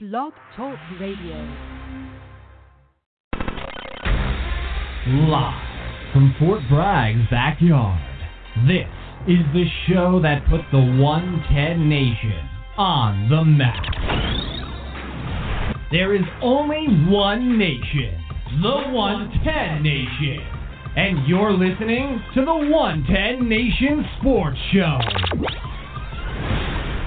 [0.00, 1.36] Blog Talk Radio.
[5.06, 8.02] Live from Fort Bragg's backyard,
[8.66, 8.88] this
[9.28, 12.42] is the show that put the 110 Nation
[12.76, 13.84] on the map.
[15.92, 18.20] There is only one nation,
[18.64, 20.40] the 110 Nation.
[20.96, 24.98] And you're listening to the 110 Nation Sports Show.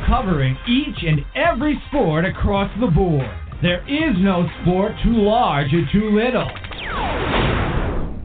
[0.07, 3.29] Covering each and every sport across the board.
[3.61, 6.47] There is no sport too large or too little.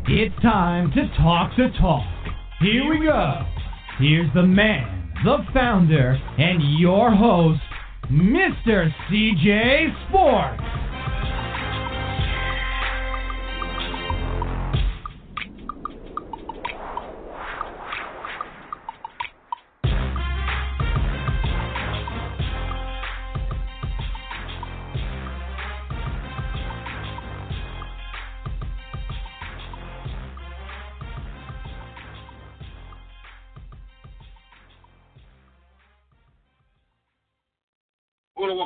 [0.06, 2.06] It's time to talk the talk.
[2.60, 3.44] Here we go.
[3.98, 7.60] Here's the man, the founder, and your host,
[8.12, 8.88] Mr.
[9.10, 10.62] CJ Sports.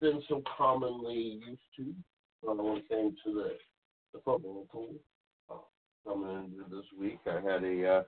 [0.00, 1.94] been so commonly used to
[2.42, 3.52] when it came to the,
[4.12, 4.94] the football pool.
[5.50, 5.54] Uh,
[6.06, 8.02] coming into this week, I had a uh,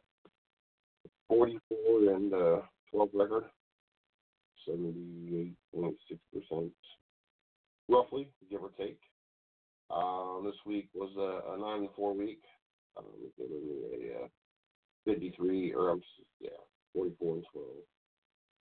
[1.29, 2.61] 44 and uh,
[2.93, 3.45] 12 record,
[4.69, 6.71] 78.6%,
[7.89, 9.01] roughly, give or take.
[9.91, 12.43] Uh, this week was a, a 9 and 4 week,
[12.97, 13.05] um,
[13.37, 14.29] giving me a uh,
[15.05, 16.03] 53, or I'm,
[16.41, 16.51] yeah,
[16.95, 17.67] 44 and 12.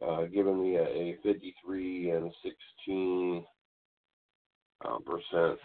[0.01, 3.45] uh, giving me a, a 53 and 16
[4.85, 5.59] uh, percent,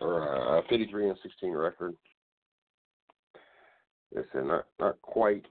[0.00, 1.94] or a 53 and 16 record.
[4.14, 5.44] Listen, not not quite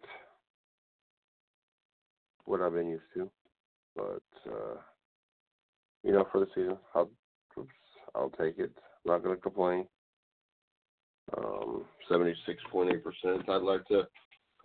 [2.46, 3.30] what I've been used to,
[3.98, 4.78] but uh,
[6.04, 7.10] you know, for the season, I'll
[7.58, 7.70] oops,
[8.16, 8.72] I'll take it.
[9.06, 9.88] I'm not going to complain.
[11.36, 13.50] Um, 76.8 percent.
[13.50, 14.04] I'd like to.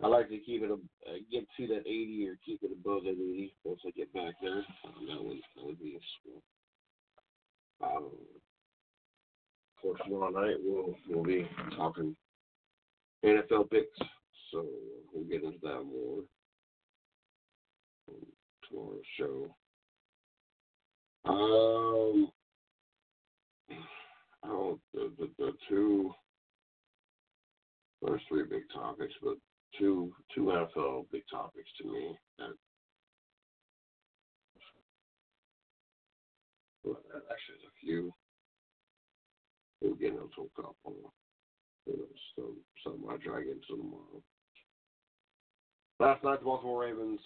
[0.01, 3.03] I like to keep it a, uh, get to that 80 or keep it above
[3.03, 4.65] that 80 once I get back there.
[4.85, 7.85] Um, that would that would be a.
[7.85, 8.11] Um,
[9.81, 12.15] for tomorrow night, we'll we'll be talking
[13.25, 13.97] NFL picks,
[14.51, 14.65] so
[15.13, 16.23] we'll get into that more
[18.75, 19.55] on tomorrow's show.
[21.25, 22.31] Um,
[24.45, 26.11] oh, the, the the two.
[28.01, 29.35] There's three big topics, but
[29.79, 32.17] two two NFL big topics to me.
[32.37, 32.49] That,
[36.83, 36.97] well,
[37.31, 38.13] actually, there's a few.
[39.81, 41.13] We'll get into a couple.
[41.85, 42.05] You know,
[42.35, 44.21] some some I drag into tomorrow.
[45.99, 47.21] Last night, the Baltimore Ravens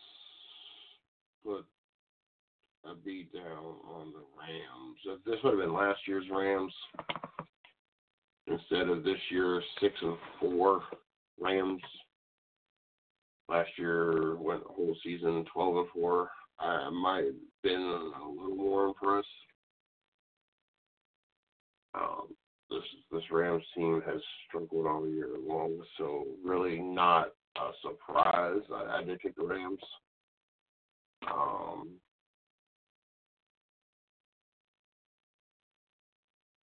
[1.47, 1.66] put
[2.90, 5.22] a beat down on the Rams.
[5.26, 6.73] This would have been last year's Rams
[8.47, 10.84] instead of this year's six and four
[11.40, 11.82] Rams.
[13.49, 16.29] Last year went the whole season twelve and four.
[16.59, 19.28] I might have been a little more impressed.
[21.96, 22.28] Um,
[22.70, 27.28] this this Rams team has struggled all year long, so really not
[27.58, 28.61] a surprise.
[28.73, 29.79] I, I did pick the Rams.
[31.32, 31.90] Um,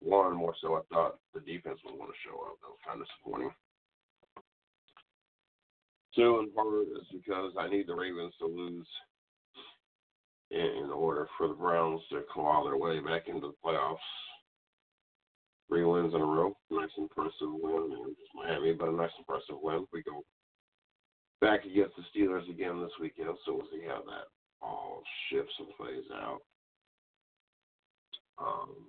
[0.00, 2.56] one more so, I thought the defense would want to show up.
[2.60, 3.52] That was kind of disappointing.
[6.14, 8.88] Two, in part, is because I need the Ravens to lose
[10.50, 13.96] in, in order for the Browns to claw their way back into the playoffs.
[15.68, 17.92] Three wins in a row, nice impressive win.
[17.92, 19.86] And just Miami, but a nice impressive win.
[19.92, 20.24] We go
[21.40, 24.26] back against the Steelers again this weekend, so we'll see how that
[24.62, 26.40] all shifts and plays out.
[28.38, 28.86] Um,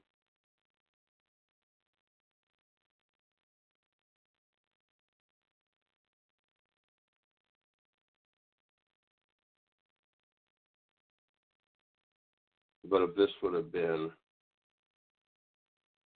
[12.89, 14.11] but if this would have been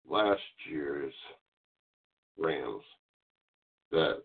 [0.09, 0.41] last
[0.71, 1.15] year's
[2.39, 2.83] Rams,
[3.91, 4.23] that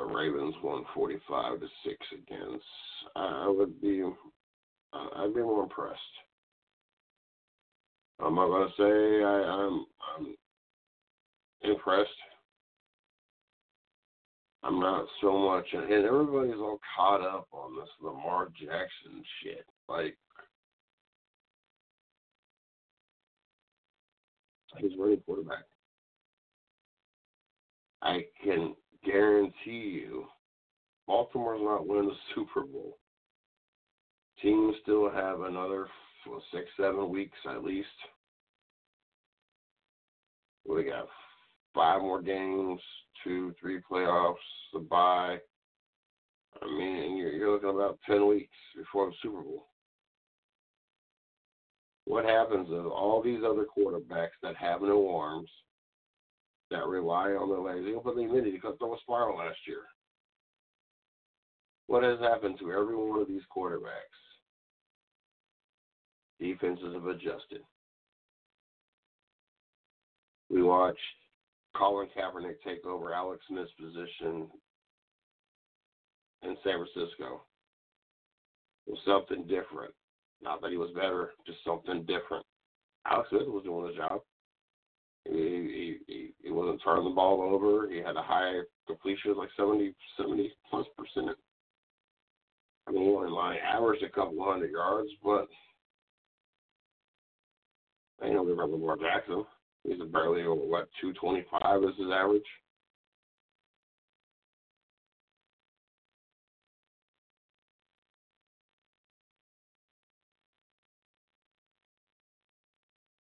[0.00, 2.64] the Ravens won 45 to 6 against,
[3.16, 4.02] I would be,
[4.92, 5.98] I'd be more impressed.
[8.18, 9.86] I'm not gonna say I, I'm
[10.18, 10.36] I'm
[11.62, 12.08] impressed.
[14.62, 19.64] I'm not so much, and everybody's all caught up on this Lamar Jackson shit.
[19.88, 20.18] Like,
[24.76, 25.64] he's running quarterback.
[28.02, 28.74] I can
[31.32, 32.98] Baltimore's not winning the Super Bowl.
[34.42, 35.86] Teams still have another
[36.24, 37.88] for six, seven weeks at least.
[40.68, 41.08] We got
[41.74, 42.80] five more games,
[43.24, 44.34] two, three playoffs,
[44.72, 45.38] the bye.
[46.62, 49.66] I mean, you're, you're looking about 10 weeks before the Super Bowl.
[52.06, 55.48] What happens is all these other quarterbacks that have no arms,
[56.70, 59.82] that rely on their legs, even put the humidity because throw a spiral last year.
[61.90, 64.20] What has happened to every one of these quarterbacks?
[66.38, 67.62] Defenses have adjusted.
[70.48, 71.00] We watched
[71.74, 74.46] Colin Kaepernick take over Alex Smith's position
[76.44, 77.42] in San Francisco.
[78.86, 79.92] It was something different.
[80.40, 82.46] Not that he was better, just something different.
[83.04, 84.20] Alex Smith was doing the job.
[85.24, 87.90] He, he, he, he wasn't turning the ball over.
[87.90, 91.36] He had a high completion, like 70, 70 plus percent.
[92.86, 95.48] I mean, he only like averaged a couple hundred yards, but
[98.22, 99.44] I know we remember Lamar Jackson.
[99.84, 102.42] He's barely over what two twenty five is his average.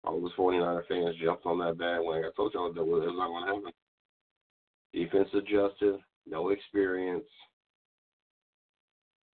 [0.05, 2.25] All the 49er fans jumped on that bandwagon.
[2.25, 3.71] I told y'all that was not going to happen.
[4.93, 7.23] Defense adjusted, no experience,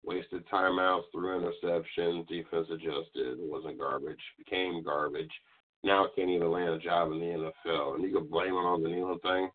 [0.04, 5.30] wasted timeouts, threw interceptions, defense adjusted, wasn't garbage, became garbage.
[5.82, 7.94] Now can't even land a job in the NFL.
[7.94, 9.50] And you can blame it on the kneeling thing.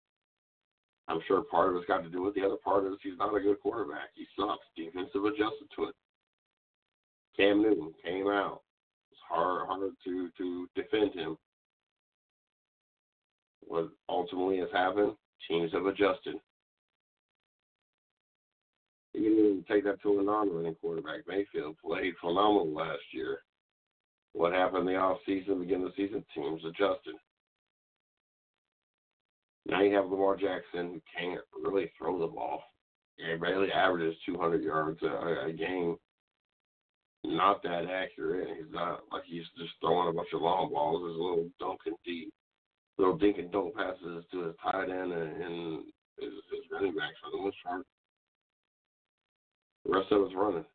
[1.07, 3.35] I'm sure part of it's got to do with the other part is he's not
[3.35, 4.09] a good quarterback.
[4.15, 4.65] He sucks.
[4.75, 5.95] Defensive adjusted to it.
[7.37, 8.61] Cam Newton came out.
[9.11, 11.37] It's hard hard to to defend him.
[13.61, 15.13] What ultimately has happened,
[15.47, 16.35] teams have adjusted.
[19.55, 21.21] Even take that to a non-running quarterback.
[21.27, 23.39] Mayfield played phenomenal last year.
[24.33, 27.15] What happened in the off season, beginning of the season, teams adjusted.
[29.65, 32.63] Now you have Lamar Jackson who can't really throw the ball.
[33.15, 35.95] He barely averages 200 yards a, a game.
[37.23, 38.49] Not that accurate.
[38.57, 41.07] He's not like he's just throwing a bunch of long balls.
[41.07, 42.31] His little dunk and deep,
[42.97, 45.83] little dink and dunk passes to his tight end and, and
[46.19, 47.85] his, his running backs for the most part.
[49.85, 50.65] The rest of it's running.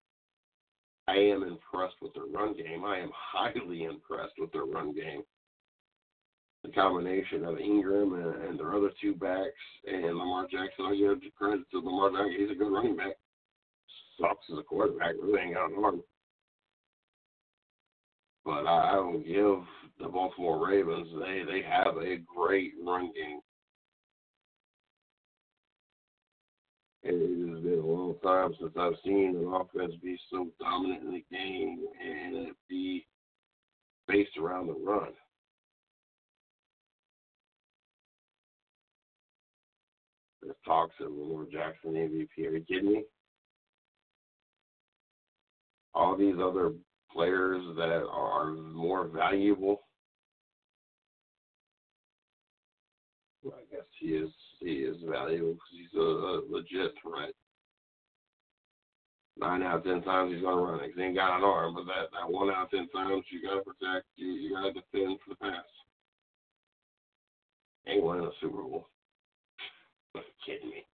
[1.08, 2.84] I am impressed with their run game.
[2.84, 5.22] I am highly impressed with their run game.
[6.62, 9.50] The combination of Ingram and, and their other two backs
[9.86, 12.36] and Lamar Jackson, I give credit to Lamar Jackson.
[12.38, 13.16] He's a good running back.
[14.20, 15.14] Sucks as a quarterback.
[15.20, 16.02] Really ain't got an arm.
[18.44, 19.66] But I, I will give
[20.00, 23.40] the Baltimore Ravens, they, they have a great run game.
[27.02, 31.12] It has been a long time since I've seen an offense be so dominant in
[31.12, 33.06] the game and be
[34.06, 35.12] based around the run.
[40.42, 42.46] There's talks of Lamar Jackson MVP.
[42.46, 43.04] Are you kidding me?
[45.94, 46.72] All these other
[47.12, 49.82] players that are more valuable.
[53.42, 54.30] Well, I guess he is
[54.66, 57.32] is valuable because he's a, a legit threat.
[59.38, 60.92] Nine out of ten times he's gonna run it.
[60.94, 63.62] He ain't got an arm, but that, that one out of ten times you gotta
[63.62, 65.64] protect, you, you gotta defend for the pass.
[67.86, 68.88] Ain't winning a Super Bowl.
[70.14, 70.84] Are you kidding me?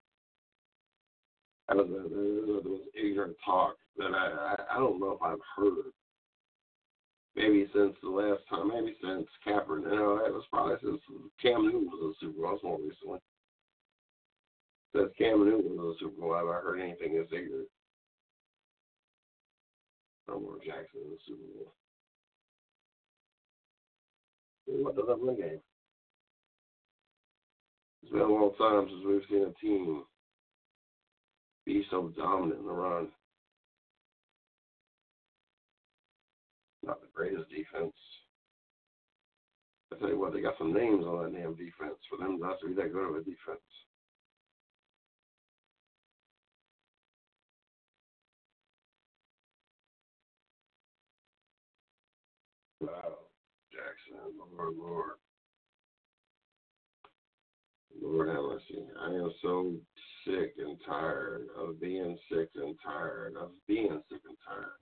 [1.68, 5.38] I don't know, the most ignorant talk that I, I I don't know if I've
[5.56, 5.90] heard.
[7.34, 9.90] Maybe since the last time, maybe since Kaepernick.
[9.90, 11.00] You know, it was probably since
[11.42, 12.60] Cam Newton was in the Super Bowl.
[12.62, 13.18] More recently.
[14.96, 17.68] Since Cam Newton was the Super Bowl, have I heard anything as ignorant?
[20.26, 21.72] Lamar Jackson in the Super Bowl.
[24.66, 25.60] What does that run game?
[28.02, 30.04] It's been a long time since we've seen a team
[31.66, 33.08] be so dominant in the run.
[36.82, 37.92] Not the greatest defense.
[39.92, 42.58] I tell you what, they got some names on that damn defense for them not
[42.60, 43.60] to be that good of a defense.
[52.80, 53.16] Wow,
[53.72, 55.10] Jackson, Lord, Lord.
[58.02, 58.84] Lord have mercy.
[59.00, 59.72] I am so
[60.26, 64.76] sick and tired of being sick and tired of being sick and tired.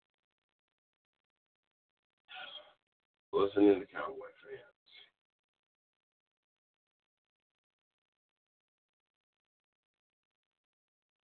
[3.32, 4.30] Listening to Cowboy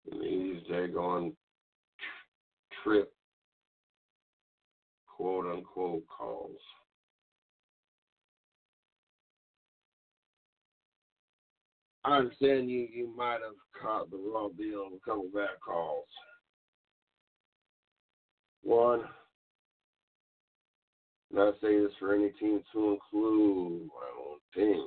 [0.06, 0.20] fans.
[0.20, 1.34] These daggone
[2.82, 3.12] trip,
[5.18, 6.56] quote unquote, calls.
[12.04, 16.06] I understand you you might have caught the raw deal of a couple bad calls.
[18.62, 19.02] One,
[21.32, 24.86] and I say this for any team to include my own team.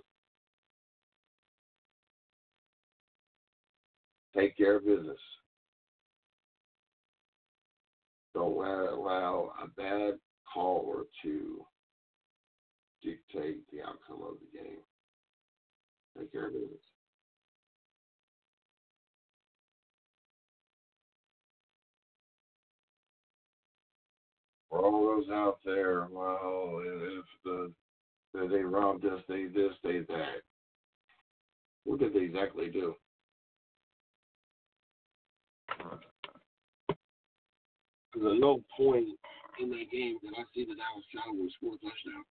[4.35, 5.17] Take care of business.
[8.33, 10.13] Don't allow a bad
[10.51, 11.65] call or two
[13.03, 14.77] dictate the outcome of the game.
[16.17, 16.79] Take care of business.
[24.71, 27.71] for all those out there, well, if the
[28.33, 30.41] if they robbed us, they this, they that.
[31.83, 32.95] What did they exactly do?
[38.11, 39.07] Because at no point
[39.59, 42.23] in that game did I see the Dallas Cowboys score a touchdown.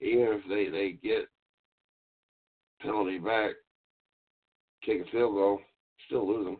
[0.00, 1.26] Even if they, they get
[2.80, 3.52] penalty back,
[4.84, 5.60] kick a field goal,
[6.06, 6.58] still lose them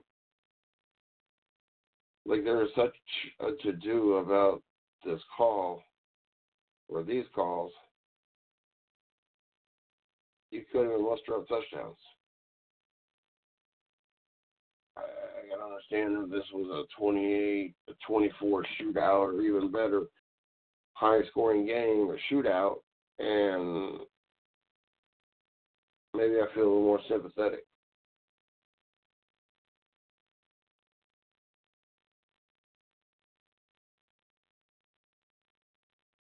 [2.26, 2.94] like there is such
[3.40, 4.62] a to do about
[5.04, 5.82] this call
[6.88, 7.70] or these calls,
[10.50, 11.96] you couldn't even muster up touchdowns.
[14.96, 15.02] I,
[15.66, 20.02] Understand if this was a 28, a 24 shootout, or even better,
[20.92, 22.76] high scoring game, or shootout,
[23.18, 23.98] and
[26.14, 27.64] maybe I feel a little more sympathetic.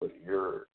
[0.02, 0.66] but you're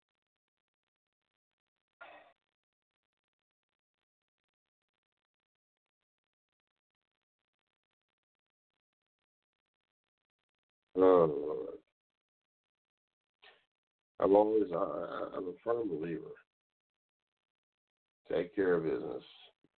[10.98, 11.68] Oh,
[14.20, 16.24] I'm always I, I'm a firm believer.
[18.32, 19.24] Take care of business.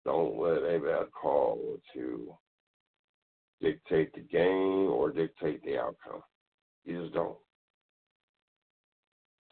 [0.05, 2.33] Don't let a bad call to
[3.61, 6.23] dictate the game or dictate the outcome.
[6.85, 7.37] You just don't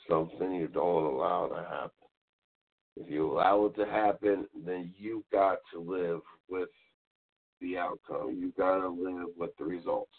[0.09, 1.91] something you don't allow to happen.
[2.95, 6.69] If you allow it to happen, then you got to live with
[7.59, 8.37] the outcome.
[8.39, 10.09] You got to live with the results.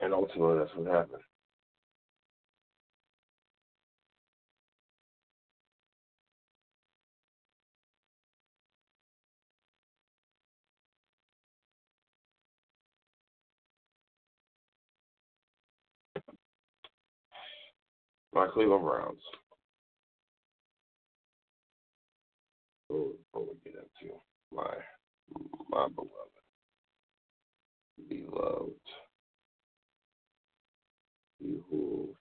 [0.00, 1.22] And ultimately, that's what happened.
[18.36, 19.22] my Cleveland Browns.
[22.88, 24.14] Before we get into
[24.52, 24.74] my
[25.70, 26.36] my beloved,
[28.08, 28.72] beloved,
[31.56, 32.14] behoove,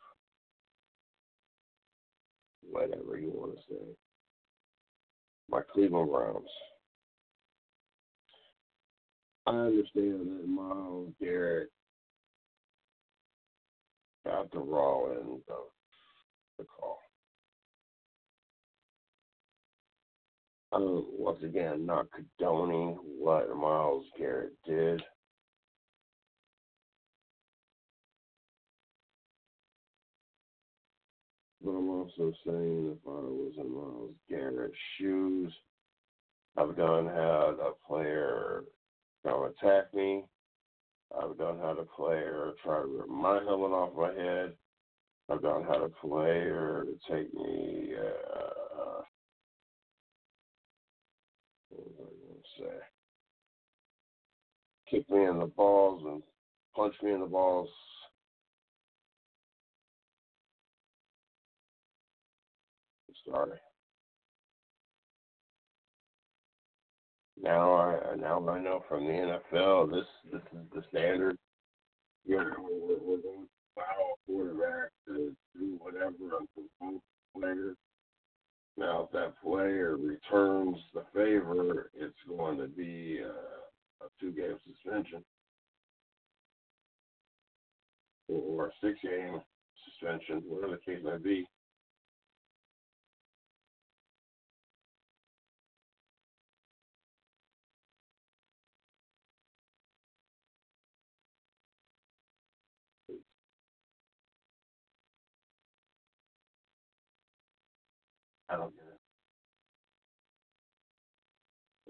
[2.61, 3.85] whatever you want to say,
[5.49, 6.47] my Cleveland Browns.
[9.47, 11.69] I understand that Myles Garrett
[14.25, 15.65] got the raw end of
[16.57, 16.97] the call.
[20.71, 25.01] Um, once again, not condoning what Myles Garrett did.
[31.65, 35.51] But I'm also saying if I was in Myles Garrett's shoes,
[36.55, 38.63] I've done had a player
[39.25, 40.25] come attack me.
[41.19, 44.53] I've done had a player try to rip my helmet off my head.
[45.29, 47.93] I've done had a player take me.
[47.97, 49.01] Uh,
[51.69, 52.77] what was I going to say?
[54.91, 56.21] Kick me in the balls and
[56.75, 57.69] punch me in the balls.
[63.29, 63.57] Sorry.
[67.41, 71.37] Now I now I know from the NFL this this is the standard.
[72.25, 77.01] You know, we're, going to allow a quarterback to do whatever until both
[77.37, 77.77] players.
[78.77, 85.23] Now, if that player returns the favor, it's going to be uh, a two-game suspension
[88.27, 89.39] or a six-game
[89.85, 91.45] suspension, whatever the case may be.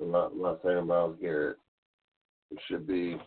[0.05, 1.57] I'm not, I'm not saying Myles Garrett.
[2.51, 3.17] It should be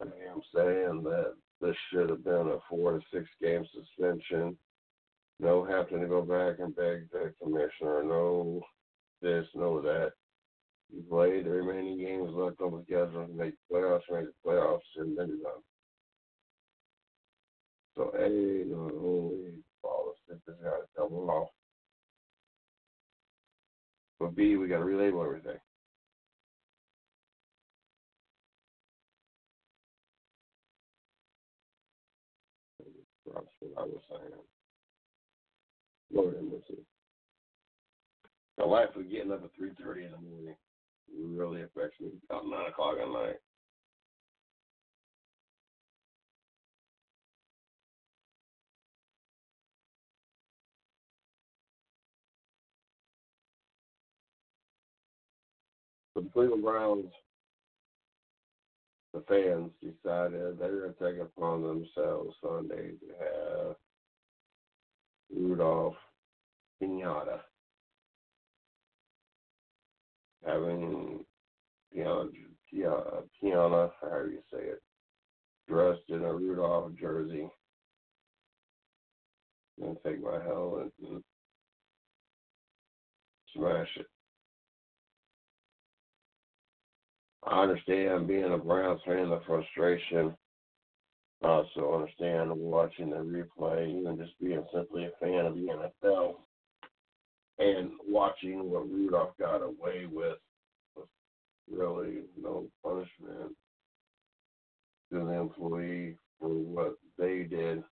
[0.00, 4.56] I am saying that this should have been a four to six game suspension.
[5.40, 8.04] No having to go back and beg the commissioner.
[8.04, 8.62] No
[9.20, 10.12] this, no that.
[10.92, 15.18] You play the remaining games left on the schedule, make playoffs, make the playoffs, and
[15.18, 15.62] then you're done.
[17.96, 18.28] So A,
[18.68, 19.41] the only
[20.42, 21.48] stick has got to double off.
[24.20, 25.58] But B, we got to relabel everything.
[33.34, 34.32] That's what I was saying.
[36.12, 36.82] Lord mercy.
[38.58, 40.56] The life of getting up at three thirty in the morning
[41.18, 43.40] really affects me about nine o'clock at night.
[56.14, 57.12] The Cleveland Browns,
[59.14, 63.76] the fans decided they were going to take upon themselves Sunday to have
[65.34, 65.96] Rudolph
[66.82, 67.40] Pinata
[70.44, 71.24] having
[71.92, 72.24] Piana,
[72.70, 74.82] Piana, Piana, however you say it,
[75.68, 77.48] dressed in a Rudolph jersey.
[79.82, 81.24] And take my helmet and
[83.54, 84.06] smash it.
[87.44, 90.34] I understand being a Browns fan, the frustration.
[91.42, 95.90] Uh, I also understand watching the replay, even just being simply a fan of the
[96.06, 96.36] NFL
[97.58, 100.38] and watching what Rudolph got away with
[100.96, 101.08] with
[101.70, 103.56] really no punishment
[105.10, 107.82] to the employee for what they did.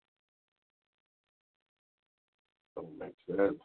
[2.76, 3.58] Don't make sense.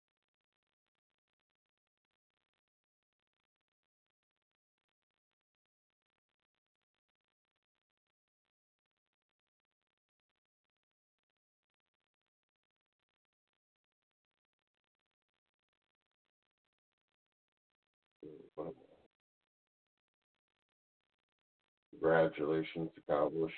[22.02, 22.90] Congratulations
[23.34, 23.52] Busch.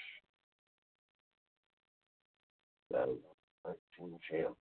[2.92, 3.18] That was
[4.00, 4.56] 19 champ.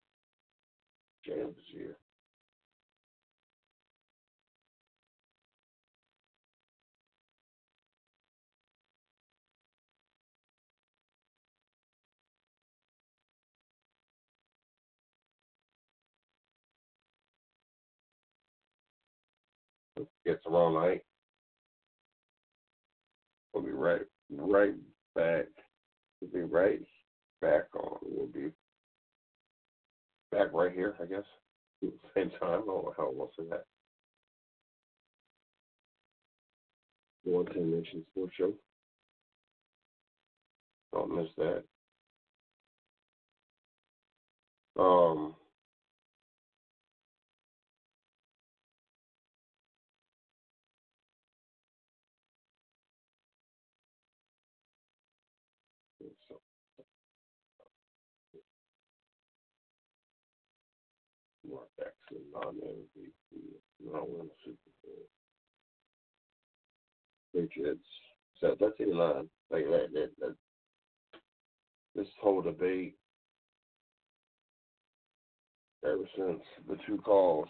[1.26, 1.96] This year.
[20.26, 21.02] Gets all night.
[23.52, 24.74] We'll be right, right
[25.14, 25.46] back.
[26.20, 26.80] We'll be right
[27.40, 27.98] back on.
[28.02, 28.52] We'll be
[30.30, 31.24] back right here, I guess.
[32.14, 32.66] Same time.
[32.66, 33.64] Know how say that.
[37.24, 38.52] One Ten Nation Sports Show.
[40.92, 41.64] Don't miss that.
[44.78, 45.34] Um,
[62.32, 65.08] The Super Bowl.
[67.34, 67.80] Patriots,
[68.40, 69.28] so that's in line.
[69.50, 70.34] Like that, that, that,
[71.94, 72.96] this whole debate
[75.84, 77.48] ever since the two calls.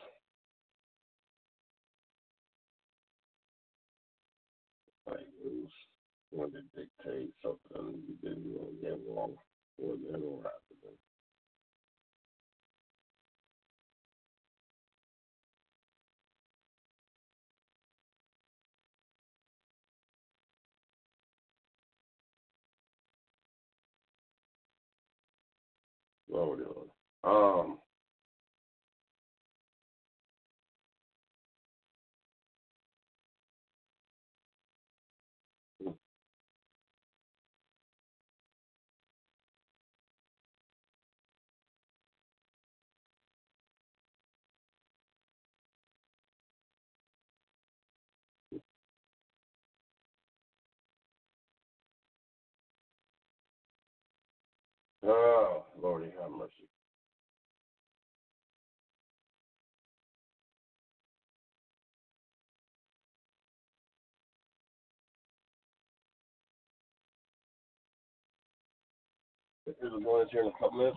[5.07, 5.71] Like who's
[6.35, 9.35] going to dictate something you didn't really get wrong
[9.79, 10.61] or will happen.
[27.31, 27.79] Um
[55.07, 56.80] Oh, Lordy have mercy.
[69.91, 70.97] Here's the boys here in a couple minutes.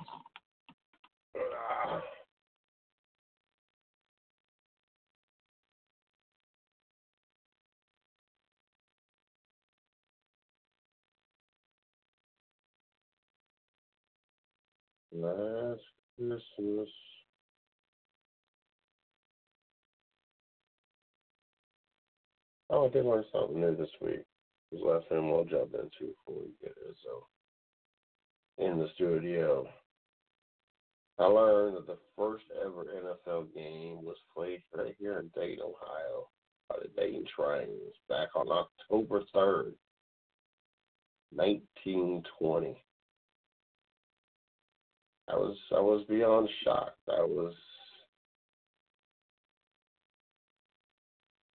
[15.11, 15.81] Last
[16.17, 16.89] Christmas.
[22.69, 24.23] Oh, I did learn something new this week.
[24.71, 27.23] This last thing we'll jump into before we get Izzo
[28.57, 29.67] in the studio.
[31.19, 36.27] I learned that the first ever NFL game was played right here in Dayton, Ohio,
[36.69, 39.73] by the Dayton Trains back on October 3rd,
[41.31, 42.83] 1920.
[45.29, 46.97] I was I was beyond shocked.
[47.09, 47.53] I was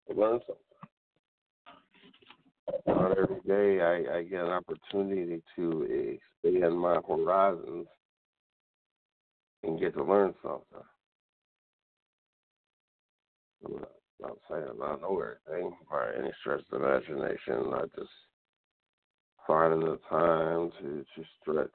[0.09, 0.66] I learned something.
[2.87, 7.87] Not every day I, I get an opportunity to expand my horizons
[9.63, 10.87] and get to learn something.
[13.65, 17.73] I'm not, not saying I know everything by any stretch of imagination.
[17.75, 18.11] I just
[19.47, 21.71] finding the time to, to stretch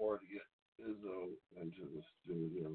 [0.00, 0.48] forward to get
[0.80, 2.72] Izzo into the studio.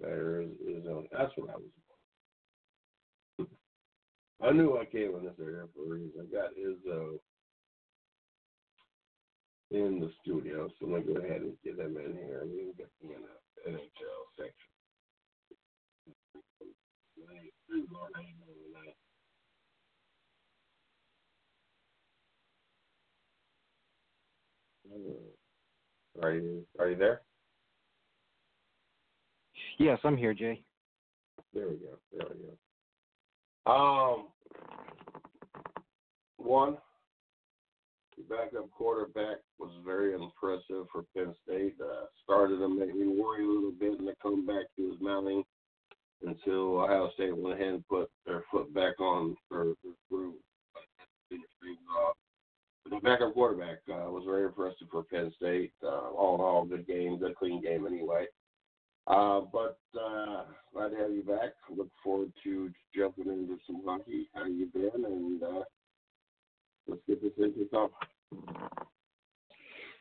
[0.00, 1.06] There is, is on.
[1.12, 3.48] That's what I was.
[4.42, 6.12] I knew I came in this area for a reason.
[6.20, 7.18] I got Izzo uh,
[9.70, 12.72] in the studio, so let me go ahead and get them in here we can
[12.76, 14.54] get them in the NHL section.
[26.22, 27.25] Are you are you there?
[29.78, 30.62] Yes, I'm here, Jay.
[31.52, 31.98] There we go.
[32.12, 33.72] There we go.
[33.72, 34.28] Um,
[36.36, 36.76] one,
[38.16, 41.74] the backup quarterback was very impressive for Penn State.
[41.80, 45.42] Uh, started to make me worry a little bit in the comeback he was mounting
[46.22, 50.34] until Ohio State went ahead and put their foot back on their, their groove.
[52.88, 55.72] The backup quarterback was very impressive for Penn State.
[55.82, 58.26] Uh, all in all, good game, good clean game anyway.
[59.06, 61.52] Uh, but uh, glad to have you back.
[61.74, 64.28] Look forward to jumping into some hockey.
[64.34, 65.04] How you been?
[65.04, 65.62] And uh,
[66.88, 67.90] let's get this into some.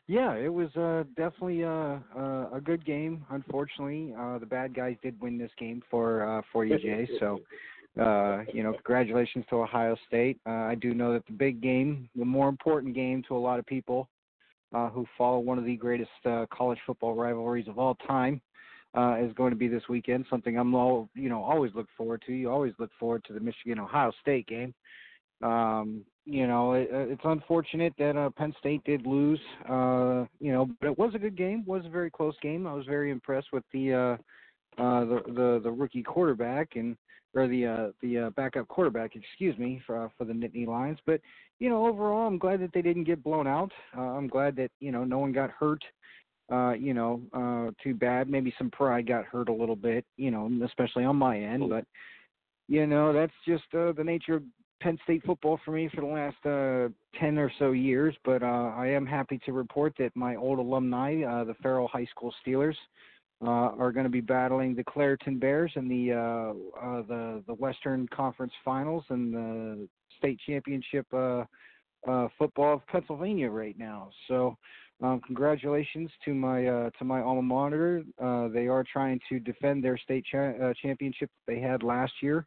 [0.07, 3.25] Yeah, it was uh, definitely uh, uh, a good game.
[3.31, 7.07] Unfortunately, uh, the bad guys did win this game for uh, for EJ.
[7.19, 7.39] So,
[8.01, 10.37] uh, you know, congratulations to Ohio State.
[10.45, 13.57] Uh, I do know that the big game, the more important game to a lot
[13.57, 14.09] of people
[14.73, 18.41] uh, who follow one of the greatest uh, college football rivalries of all time,
[18.95, 20.25] uh, is going to be this weekend.
[20.29, 22.33] Something I'm all you know always look forward to.
[22.33, 24.73] You always look forward to the Michigan Ohio State game.
[25.43, 29.39] Um, you know, it, it's unfortunate that uh, Penn State did lose.
[29.69, 31.63] Uh, you know, but it was a good game.
[31.65, 32.65] Was a very close game.
[32.65, 36.97] I was very impressed with the uh, uh, the, the the rookie quarterback and
[37.35, 40.99] or the uh, the uh, backup quarterback, excuse me, for uh, for the Nittany Lions.
[41.05, 41.21] But
[41.59, 43.71] you know, overall, I'm glad that they didn't get blown out.
[43.95, 45.83] Uh, I'm glad that you know no one got hurt.
[45.83, 45.87] Uh,
[46.49, 48.29] you know, uh, too bad.
[48.29, 50.05] Maybe some pride got hurt a little bit.
[50.17, 51.69] You know, especially on my end.
[51.69, 51.85] But
[52.67, 54.43] you know, that's just uh, the nature of
[54.81, 58.71] Penn State football for me for the last uh, 10 or so years, but uh,
[58.75, 62.75] I am happy to report that my old alumni, uh, the Farrell High School Steelers,
[63.41, 67.53] uh, are going to be battling the Clairton Bears in the uh, uh, the the
[67.53, 71.43] Western Conference Finals and the state championship uh,
[72.07, 74.09] uh, football of Pennsylvania right now.
[74.27, 74.57] So,
[75.01, 78.03] um, congratulations to my uh, to my alma mater.
[78.21, 82.45] Uh, they are trying to defend their state cha- uh, championship they had last year.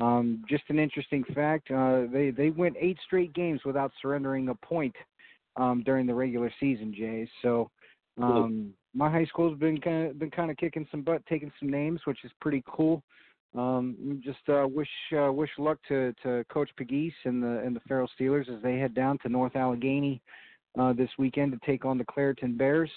[0.00, 4.54] Um, just an interesting fact: uh, they they went eight straight games without surrendering a
[4.56, 4.94] point
[5.56, 6.92] um, during the regular season.
[6.96, 7.70] Jay, so
[8.20, 11.68] um, my high school's been kind of been kind of kicking some butt, taking some
[11.68, 13.04] names, which is pretty cool.
[13.56, 17.80] Um, just uh, wish uh, wish luck to, to Coach Pegues and the and the
[17.86, 20.20] Farrell Steelers as they head down to North Allegheny
[20.78, 22.90] uh, this weekend to take on the Clairton Bears.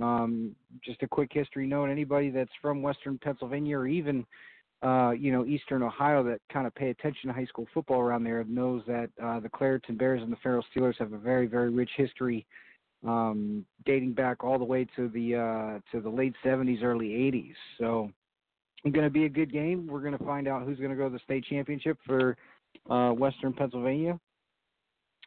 [0.00, 4.24] Um, just a quick history note: anybody that's from Western Pennsylvania or even
[4.84, 8.22] uh, you know, Eastern Ohio that kind of pay attention to high school football around
[8.22, 11.70] there knows that uh, the Clairton Bears and the Farrell Steelers have a very, very
[11.70, 12.44] rich history,
[13.06, 17.54] um, dating back all the way to the uh, to the late '70s, early '80s.
[17.78, 18.10] So,
[18.84, 19.86] it's going to be a good game.
[19.86, 22.36] We're going to find out who's going to go to the state championship for
[22.90, 24.20] uh, Western Pennsylvania.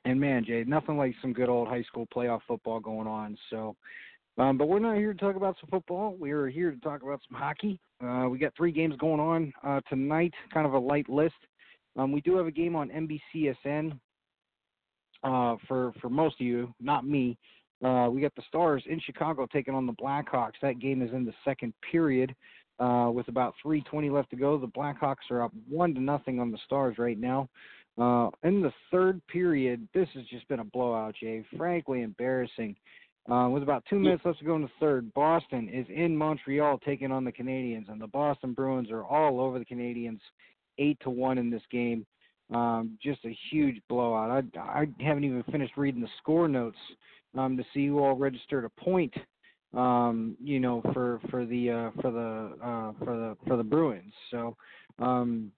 [0.08, 3.38] And man, Jay, nothing like some good old high school playoff football going on.
[3.50, 3.76] So,
[4.38, 6.16] um, but we're not here to talk about some football.
[6.18, 7.78] We are here to talk about some hockey.
[8.02, 11.36] Uh, we got three games going on uh, tonight, kind of a light list.
[11.98, 12.90] Um, we do have a game on
[13.36, 14.00] NBCSN
[15.26, 17.38] uh, for for most of you, not me.
[17.84, 20.54] Uh, we got the Stars in Chicago taking on the Blackhawks.
[20.62, 22.34] That game is in the second period.
[22.80, 26.50] Uh, with about 3:20 left to go, the Blackhawks are up one to nothing on
[26.50, 27.50] the Stars right now.
[27.98, 31.44] Uh, in the third period, this has just been a blowout, Jay.
[31.58, 32.76] Frankly, embarrassing.
[33.30, 36.80] Uh, with about two minutes left to go in the third, Boston is in Montreal
[36.86, 40.20] taking on the Canadiens, and the Boston Bruins are all over the Canadiens,
[40.78, 42.06] eight to one in this game.
[42.54, 44.46] Um, just a huge blowout.
[44.56, 46.78] I, I haven't even finished reading the score notes
[47.38, 49.14] um, to see who all registered a point.
[49.74, 54.14] Um, you know, for for the uh, for the uh, for the for the Bruins.
[54.32, 54.56] So,
[54.98, 55.52] um,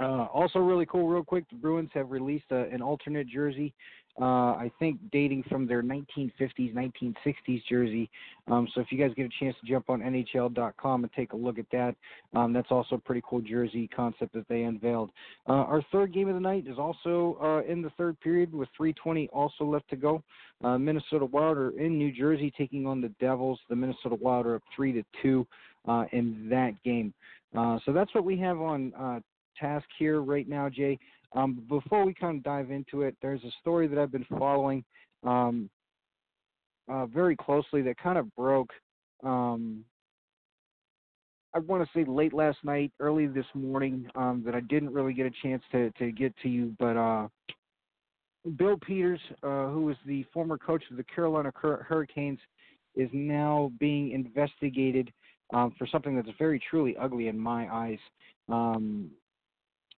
[0.00, 1.08] uh, also really cool.
[1.08, 3.74] Real quick, the Bruins have released a, an alternate jersey
[4.20, 8.10] uh, I think dating from their 1950s, 1960s jersey.
[8.50, 11.36] Um, so if you guys get a chance to jump on NHL.com and take a
[11.36, 11.94] look at that,
[12.34, 15.10] um, that's also a pretty cool jersey concept that they unveiled.
[15.46, 18.68] Uh, our third game of the night is also uh, in the third period with
[18.80, 20.22] 3:20 also left to go.
[20.64, 23.60] Uh, Minnesota Wild are in New Jersey taking on the Devils.
[23.68, 25.46] The Minnesota Wild are up three to two
[25.86, 27.12] uh, in that game.
[27.54, 29.22] Uh, so that's what we have on
[29.60, 30.98] task here right now, Jay.
[31.34, 34.84] Um, before we kind of dive into it, there's a story that I've been following
[35.24, 35.68] um,
[36.88, 38.70] uh, very closely that kind of broke.
[39.24, 39.84] Um,
[41.54, 45.14] I want to say late last night, early this morning, um, that I didn't really
[45.14, 47.28] get a chance to, to get to you, but uh,
[48.56, 52.38] Bill Peters, uh, who was the former coach of the Carolina Hurricanes,
[52.94, 55.12] is now being investigated
[55.52, 57.98] um, for something that's very truly ugly in my eyes.
[58.48, 59.10] Um,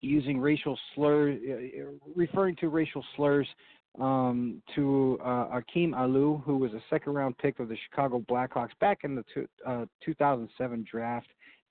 [0.01, 1.83] using racial slurs, uh,
[2.15, 3.47] referring to racial slurs
[4.01, 8.71] um, to uh, Akim Aliu, who was a second round pick of the Chicago Blackhawks
[8.81, 11.29] back in the two, uh, 2007 draft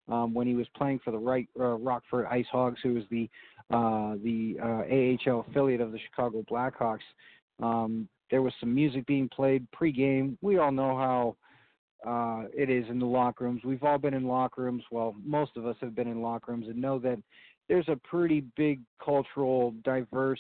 [0.10, 3.30] um, when he was playing for the right, uh, Rockford Ice Hogs, who was the
[3.70, 7.00] uh, the uh, AHL affiliate of the Chicago Blackhawks.
[7.62, 10.38] Um, there was some music being played pregame.
[10.42, 11.36] We all know how
[12.10, 13.62] uh, it is in the locker rooms.
[13.66, 14.84] We've all been in locker rooms.
[14.90, 17.18] Well, most of us have been in locker rooms and know that
[17.70, 20.40] there's a pretty big cultural diverse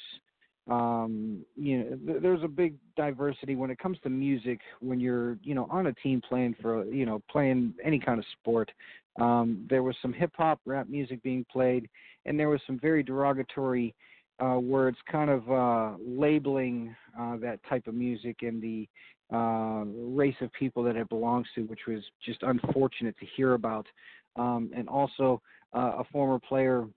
[0.70, 4.60] um, you know, th- there's a big diversity when it comes to music.
[4.82, 8.26] When you're, you know, on a team playing for, you know, playing any kind of
[8.34, 8.72] sport,
[9.20, 11.90] um, there was some hip hop, rap music being played,
[12.26, 13.96] and there was some very derogatory
[14.44, 18.88] uh, words, kind of uh, labeling uh, that type of music and the
[19.34, 23.88] uh, race of people that it belongs to, which was just unfortunate to hear about.
[24.36, 25.42] Um, and also,
[25.74, 26.88] uh, a former player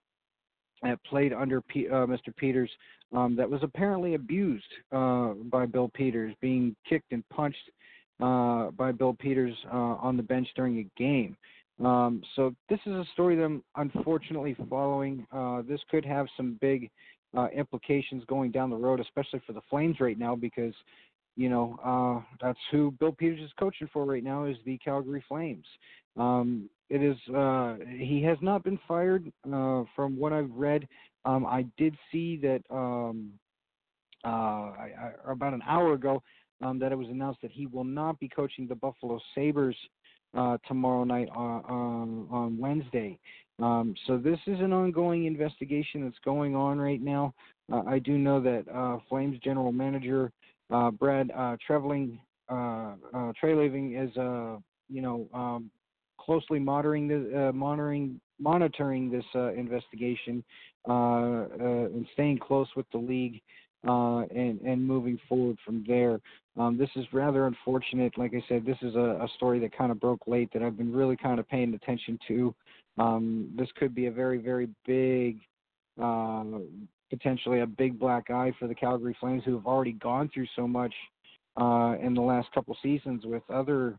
[0.83, 2.35] that played under P- uh, Mr.
[2.37, 2.71] Peters
[3.13, 7.71] um, that was apparently abused uh, by Bill Peters, being kicked and punched
[8.21, 11.37] uh, by Bill Peters uh, on the bench during a game.
[11.85, 15.27] Um, so this is a story that I'm unfortunately following.
[15.33, 16.91] Uh, this could have some big
[17.37, 20.75] uh, implications going down the road, especially for the Flames right now, because
[21.37, 25.65] you know that's who Bill Peters is coaching for right now is the Calgary Flames.
[26.19, 30.87] Um, it is uh, he has not been fired uh, from what I've read.
[31.25, 33.33] Um, I did see that um,
[34.25, 34.91] uh, I,
[35.27, 36.23] I, about an hour ago
[36.63, 39.77] um, that it was announced that he will not be coaching the Buffalo Sabres
[40.37, 43.19] uh, tomorrow night on, on, on Wednesday.
[43.59, 47.35] Um, so this is an ongoing investigation that's going on right now.
[47.73, 50.33] Uh, I do know that uh, Flames general manager
[50.71, 55.71] uh, Brad uh, uh, uh, Treliving is, uh, you know, um,
[56.25, 60.43] closely monitoring the uh, monitoring monitoring this uh, investigation
[60.89, 63.41] uh, and staying close with the league
[63.85, 66.21] and and moving forward from there.
[66.59, 68.17] Um, this is rather unfortunate.
[68.19, 70.77] Like I said, this is a, a story that kind of broke late that I've
[70.77, 72.55] been really kind of paying attention to.
[72.99, 75.39] Um, this could be a very very big.
[76.01, 76.45] Uh,
[77.11, 80.67] potentially a big black eye for the Calgary Flames, who have already gone through so
[80.67, 80.95] much
[81.61, 83.99] uh, in the last couple seasons with other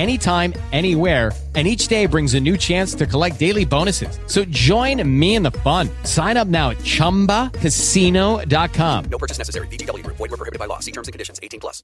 [0.01, 4.17] anytime, anywhere, and each day brings a new chance to collect daily bonuses.
[4.25, 5.89] So join me in the fun.
[6.03, 9.05] Sign up now at ChumbaCasino.com.
[9.05, 9.67] No purchase necessary.
[9.67, 10.03] VGW.
[10.03, 10.79] Void were prohibited by law.
[10.79, 11.41] See terms and conditions.
[11.43, 11.83] 18 plus.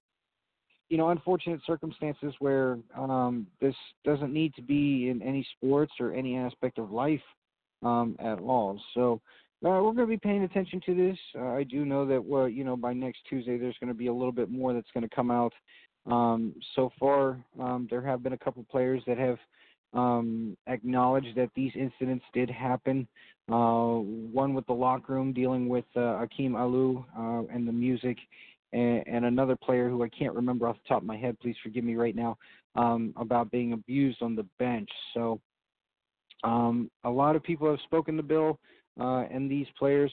[0.89, 3.75] You know, unfortunate circumstances where um, this
[4.05, 7.19] doesn't need to be in any sports or any aspect of life
[7.83, 8.79] um, at all.
[8.93, 9.19] So
[9.65, 11.17] uh, we're going to be paying attention to this.
[11.37, 14.07] Uh, I do know that, well, you know, by next Tuesday there's going to be
[14.07, 15.53] a little bit more that's going to come out
[16.07, 19.37] um, so far, um, there have been a couple players that have
[19.93, 23.07] um, acknowledged that these incidents did happen.
[23.49, 28.17] Uh, one with the locker room dealing with uh, Akim Aliu uh, and the music,
[28.73, 31.39] and, and, another player who I can't remember off the top of my head.
[31.39, 32.37] Please forgive me right now
[32.75, 34.89] um, about being abused on the bench.
[35.13, 35.39] So
[36.43, 38.59] um, a lot of people have spoken to Bill
[38.99, 40.11] uh, and these players.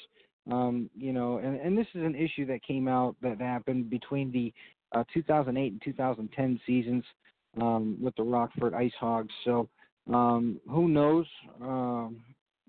[0.51, 4.31] Um, you know, and, and this is an issue that came out that happened between
[4.31, 4.53] the
[4.95, 7.05] uh, 2008 and 2010 seasons
[7.61, 9.33] um, with the Rockford Ice Hogs.
[9.45, 9.69] So
[10.13, 11.27] um, who knows
[11.61, 12.23] um,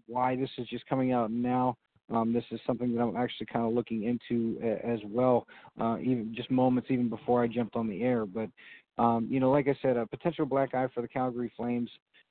[0.07, 1.77] why this is just coming out now.
[2.13, 5.47] Um, this is something that I'm actually kind of looking into a, as well,
[5.81, 8.25] uh, even just moments even before I jumped on the air.
[8.27, 8.49] But
[8.97, 11.89] um, you know, like I said, a potential black eye for the Calgary Flames,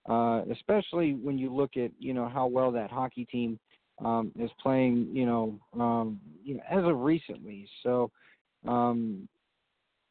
[0.09, 3.59] uh, especially when you look at you know how well that hockey team
[4.05, 5.09] um, is playing.
[5.13, 7.69] You know, you know, as of recently.
[7.83, 8.13] So
[8.67, 9.29] um,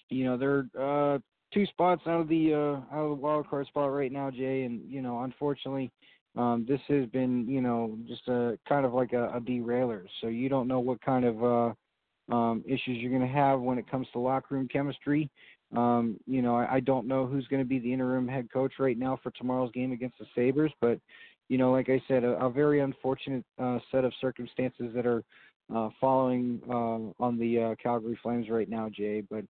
[0.09, 1.19] you know they're uh,
[1.53, 4.63] two spots out of the uh, out of the wild card spot right now, Jay,
[4.63, 5.91] and you know unfortunately
[6.37, 10.05] um, this has been you know just a kind of like a, a derailer.
[10.21, 13.77] So you don't know what kind of uh, um, issues you're going to have when
[13.77, 15.29] it comes to locker room chemistry.
[15.75, 18.73] Um, you know, I, I don't know who's going to be the interim head coach
[18.79, 20.99] right now for tomorrow's game against the Sabres, but
[21.49, 25.23] you know, like I said, a, a very unfortunate uh, set of circumstances that are
[25.73, 29.21] uh, following uh, on the uh, Calgary Flames right now, Jay.
[29.29, 29.43] But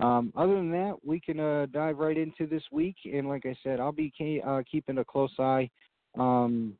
[0.00, 2.96] um, other than that, we can uh, dive right into this week.
[3.04, 4.12] And like I said, I'll be
[4.46, 5.70] uh, keeping a close eye
[6.18, 6.74] um,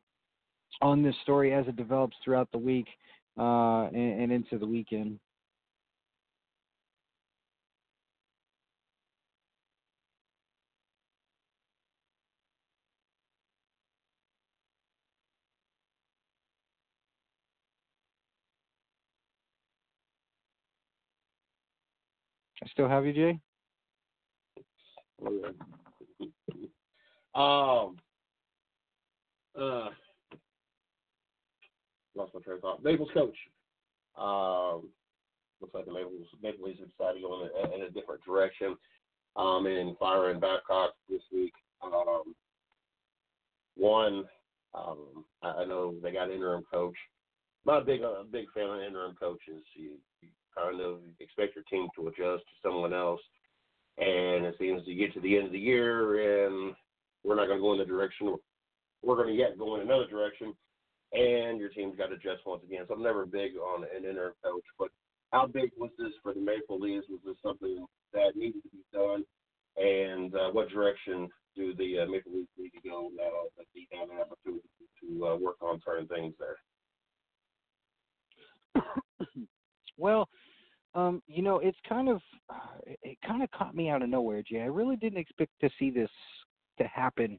[0.80, 2.86] on this story as it develops throughout the week
[3.38, 5.18] uh, and, and into the weekend.
[22.72, 23.38] Still have you, Jay.
[27.34, 27.96] um,
[29.58, 29.90] uh,
[32.14, 32.82] lost my train of thought.
[32.82, 33.36] Maples coach.
[34.18, 34.88] Um,
[35.60, 35.92] looks like the
[36.80, 38.76] have decided to go in a, in a different direction.
[39.34, 41.54] Um, in firing Babcock this week.
[41.82, 42.34] Um,
[43.76, 44.24] one,
[44.74, 46.96] um, I, I know they got interim coach.
[47.66, 49.62] A big a big fan of interim coaches.
[49.74, 49.92] You
[50.56, 53.20] kind of expect your team to adjust to someone else,
[53.98, 56.74] and it seems you get to the end of the year and
[57.24, 58.34] we're not going to go in the direction
[59.02, 60.54] we're going to yet go in another direction,
[61.12, 62.84] and your team's got to adjust once again.
[62.86, 64.88] So I'm never big on an interim coach, but
[65.32, 67.06] how big was this for the Maple Leafs?
[67.10, 69.24] Was this something that needed to be done?
[69.76, 73.86] And uh, what direction do the uh, Maple Leafs need to go now that they
[73.96, 74.68] have an opportunity
[75.00, 76.58] to uh, work on certain things there?
[79.98, 80.28] well,
[80.94, 82.20] um, you know, it's kind of
[83.02, 84.60] it kind of caught me out of nowhere, Jay.
[84.60, 86.10] I really didn't expect to see this
[86.78, 87.38] to happen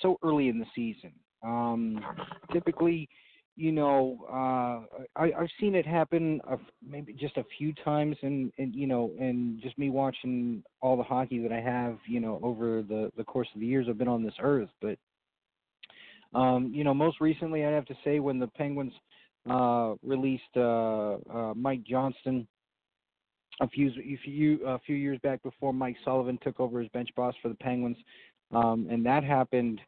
[0.00, 1.12] so early in the season.
[1.44, 2.04] Um,
[2.52, 3.08] typically,
[3.56, 6.56] you know, uh, I, I've seen it happen a,
[6.86, 11.02] maybe just a few times, and and you know, and just me watching all the
[11.02, 14.08] hockey that I have, you know, over the the course of the years I've been
[14.08, 14.70] on this earth.
[14.80, 14.98] But
[16.34, 18.94] um, you know, most recently, I'd have to say when the Penguins
[19.48, 22.46] uh, released uh, uh, Mike Johnston
[23.62, 27.08] a few a few a few years back before Mike Sullivan took over as bench
[27.16, 27.96] boss for the Penguins,
[28.50, 29.80] um, and that happened,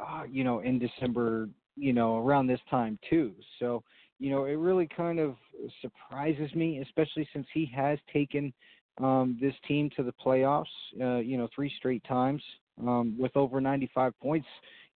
[0.00, 3.32] uh, you know, in December, you know, around this time too.
[3.60, 3.84] So
[4.18, 5.34] you know, it really kind of
[5.80, 8.52] surprises me, especially since he has taken
[8.98, 10.64] um, this team to the playoffs,
[11.00, 12.40] uh, you know, three straight times
[12.80, 14.46] um, with over 95 points,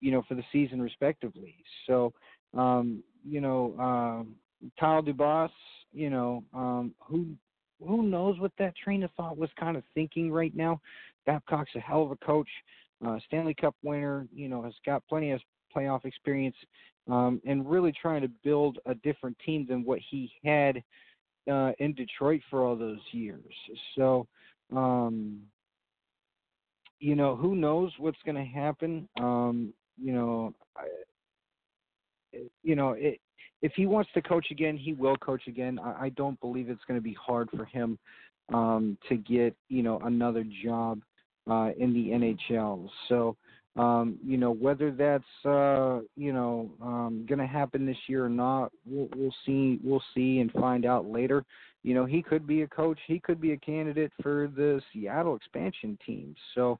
[0.01, 1.55] you know, for the season respectively.
[1.87, 2.13] So,
[2.53, 4.35] um, you know, um,
[4.79, 5.49] Kyle Dubas,
[5.93, 7.29] you know, um, who
[7.87, 10.81] who knows what that train of thought was kind of thinking right now.
[11.27, 12.49] Babcock's a hell of a coach,
[13.07, 15.41] uh, Stanley Cup winner, you know, has got plenty of
[15.75, 16.57] playoff experience,
[17.11, 20.83] um, and really trying to build a different team than what he had
[21.51, 23.55] uh, in Detroit for all those years.
[23.97, 24.27] So,
[24.75, 25.41] um,
[27.01, 29.09] you know, who knows what's going to happen?
[29.21, 30.85] Um, you know, I,
[32.63, 33.21] you know, it,
[33.65, 35.81] if he wants to coach again, he will coach again.
[35.83, 37.99] I, I don't believe it's going to be hard for him
[38.53, 41.01] um, to get you know another job
[41.51, 42.87] uh, in the NHL.
[43.09, 43.37] So
[43.77, 48.29] um, you know whether that's uh, you know um, going to happen this year or
[48.29, 49.81] not, we'll, we'll see.
[49.83, 51.43] We'll see and find out later.
[51.85, 52.99] You know he could be a coach.
[53.07, 56.37] He could be a candidate for the Seattle expansion team.
[56.55, 56.79] So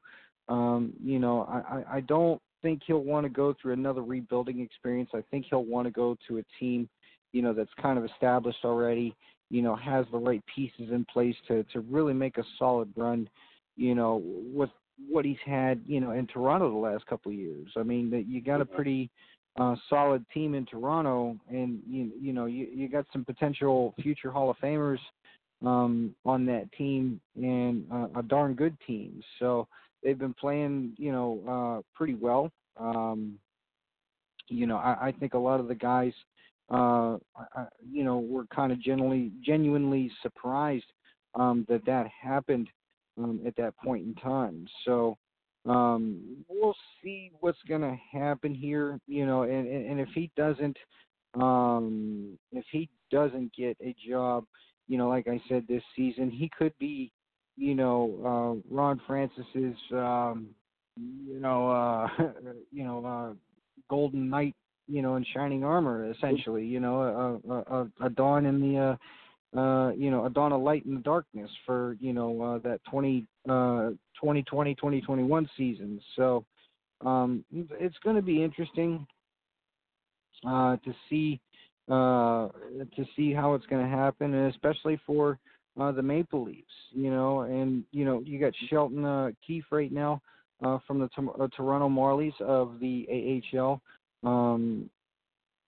[0.49, 4.59] um, you know I, I, I don't think he'll want to go through another rebuilding
[4.59, 5.11] experience.
[5.13, 6.89] I think he'll want to go to a team,
[7.31, 9.15] you know, that's kind of established already,
[9.51, 13.29] you know, has the right pieces in place to to really make a solid run,
[13.77, 14.71] you know, with
[15.07, 17.69] what he's had, you know, in Toronto the last couple of years.
[17.77, 19.11] I mean, that you got a pretty
[19.59, 24.31] uh, solid team in Toronto, and you you know you you got some potential future
[24.31, 24.97] Hall of Famers
[25.63, 29.21] um, on that team, and uh, a darn good team.
[29.37, 29.67] So
[30.05, 32.51] they've been playing, you know, uh, pretty well.
[32.79, 33.39] Um,
[34.47, 36.13] you know, I, I think a lot of the guys,
[36.71, 40.85] uh, I, you know, were kind of genuinely, genuinely surprised
[41.33, 42.69] um, that that happened
[43.17, 44.67] um, at that point in time.
[44.85, 45.17] So
[45.65, 48.99] um, we'll see what's going to happen here.
[49.07, 50.77] You know, and, and if he doesn't,
[51.33, 54.45] um, if he doesn't get a job,
[54.87, 57.11] you know, like I said this season, he could be
[57.57, 60.47] you know, uh, Ron Francis's, um,
[60.97, 62.07] you know, uh,
[62.71, 63.33] you know, uh,
[63.89, 64.55] Golden Knight,
[64.87, 69.59] you know, in shining armor, essentially, you know, a, a, a dawn in the, uh,
[69.59, 72.79] uh, you know, a dawn of light in the darkness for, you know, uh, that
[72.89, 73.89] 20, uh,
[74.21, 75.99] 2020, 2021 season.
[76.15, 76.45] So,
[77.05, 79.05] um, it's going to be interesting,
[80.47, 81.39] uh, to see,
[81.89, 82.49] uh,
[82.95, 85.39] to see how it's going to happen, and especially for,
[85.79, 89.91] uh, the Maple Leafs, you know, and you know you got Sheldon uh, Keefe right
[89.91, 90.21] now
[90.63, 93.81] uh, from the to- uh, Toronto Marlies of the AHL,
[94.23, 94.89] um,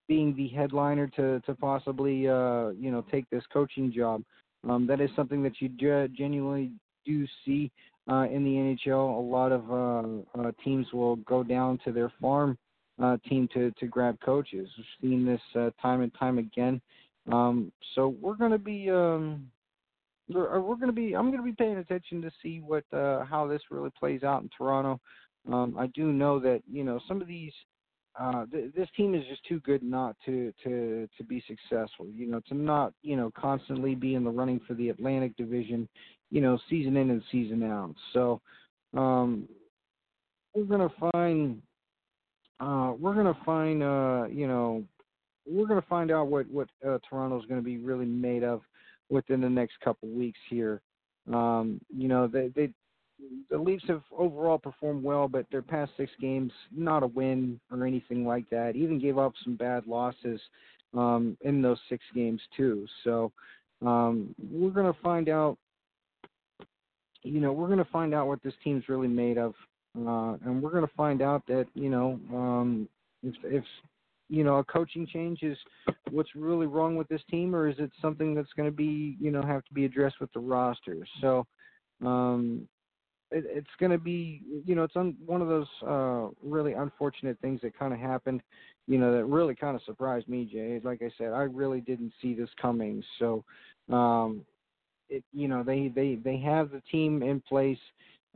[0.07, 4.23] being the headliner to to possibly uh, you know take this coaching job.
[4.67, 6.71] Um, that is something that you genuinely
[7.05, 7.71] do see
[8.09, 8.51] uh, in the
[8.89, 9.17] NHL.
[9.17, 12.57] A lot of uh, uh, teams will go down to their farm
[13.01, 14.69] uh, team to to grab coaches.
[14.77, 16.81] We've seen this uh, time and time again.
[17.31, 19.49] Um, so we're going to be um,
[20.29, 23.25] we're, we're going to be I'm going to be paying attention to see what uh,
[23.25, 24.99] how this really plays out in Toronto.
[25.51, 27.53] Um, I do know that you know some of these
[28.19, 32.07] uh, th- this team is just too good not to to to be successful.
[32.13, 35.87] You know, to not you know constantly be in the running for the Atlantic Division.
[36.29, 37.95] you know, season in and season out.
[38.13, 38.41] So
[38.95, 39.47] um,
[40.53, 41.61] we're gonna find
[42.59, 44.83] uh, we're gonna find uh, you know
[45.45, 48.61] we're gonna find out what what uh, Toronto's gonna be really made of
[49.09, 50.81] within the next couple weeks here.
[51.31, 52.71] Um, you know, they they
[53.49, 57.85] the Leafs have overall performed well, but their past six games, not a win or
[57.85, 58.75] anything like that.
[58.75, 60.39] Even gave up some bad losses
[60.93, 62.85] um, in those six games too.
[63.03, 63.31] So
[63.85, 65.57] um, we're going to find out.
[67.23, 69.53] You know, we're going to find out what this team's really made of,
[69.97, 72.87] uh, and we're going to find out that you know um,
[73.23, 73.63] if if
[74.29, 75.57] you know a coaching change is
[76.11, 79.31] what's really wrong with this team, or is it something that's going to be you
[79.31, 80.97] know have to be addressed with the roster.
[81.21, 81.45] So
[82.05, 82.67] um,
[83.31, 87.37] it, it's going to be, you know, it's un, one of those uh, really unfortunate
[87.41, 88.41] things that kind of happened,
[88.87, 90.79] you know, that really kind of surprised me, Jay.
[90.83, 93.03] Like I said, I really didn't see this coming.
[93.19, 93.43] So,
[93.91, 94.45] um,
[95.09, 97.79] it, you know, they they they have the team in place.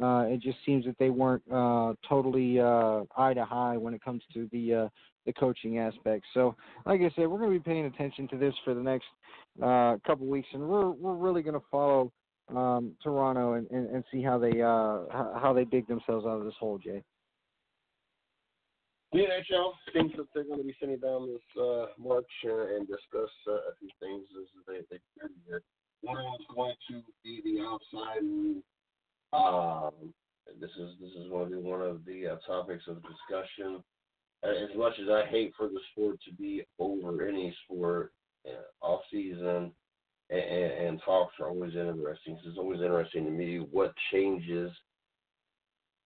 [0.01, 4.03] Uh, it just seems that they weren't uh, totally uh, eye to eye when it
[4.03, 4.87] comes to the uh,
[5.25, 6.25] the coaching aspect.
[6.33, 6.55] So,
[6.85, 9.05] like I said, we're going to be paying attention to this for the next
[9.61, 12.11] uh, couple weeks, and we're we're really going to follow
[12.55, 16.45] um, Toronto and, and, and see how they uh, how they dig themselves out of
[16.45, 17.03] this hole, Jay.
[19.13, 23.29] The NHL seems that they're going to be sitting down this uh, March and discuss
[23.47, 25.01] uh, a few things as they they
[25.45, 25.61] here.
[26.01, 28.63] One is going to be the offside.
[29.33, 30.13] Um,
[30.59, 33.83] this is this is going to be one of the uh, topics of discussion.
[34.43, 38.11] As much as I hate for the sport to be over any sport
[38.47, 39.71] uh, off season,
[40.31, 42.39] and, and talks are always interesting.
[42.45, 44.71] It's always interesting to me what changes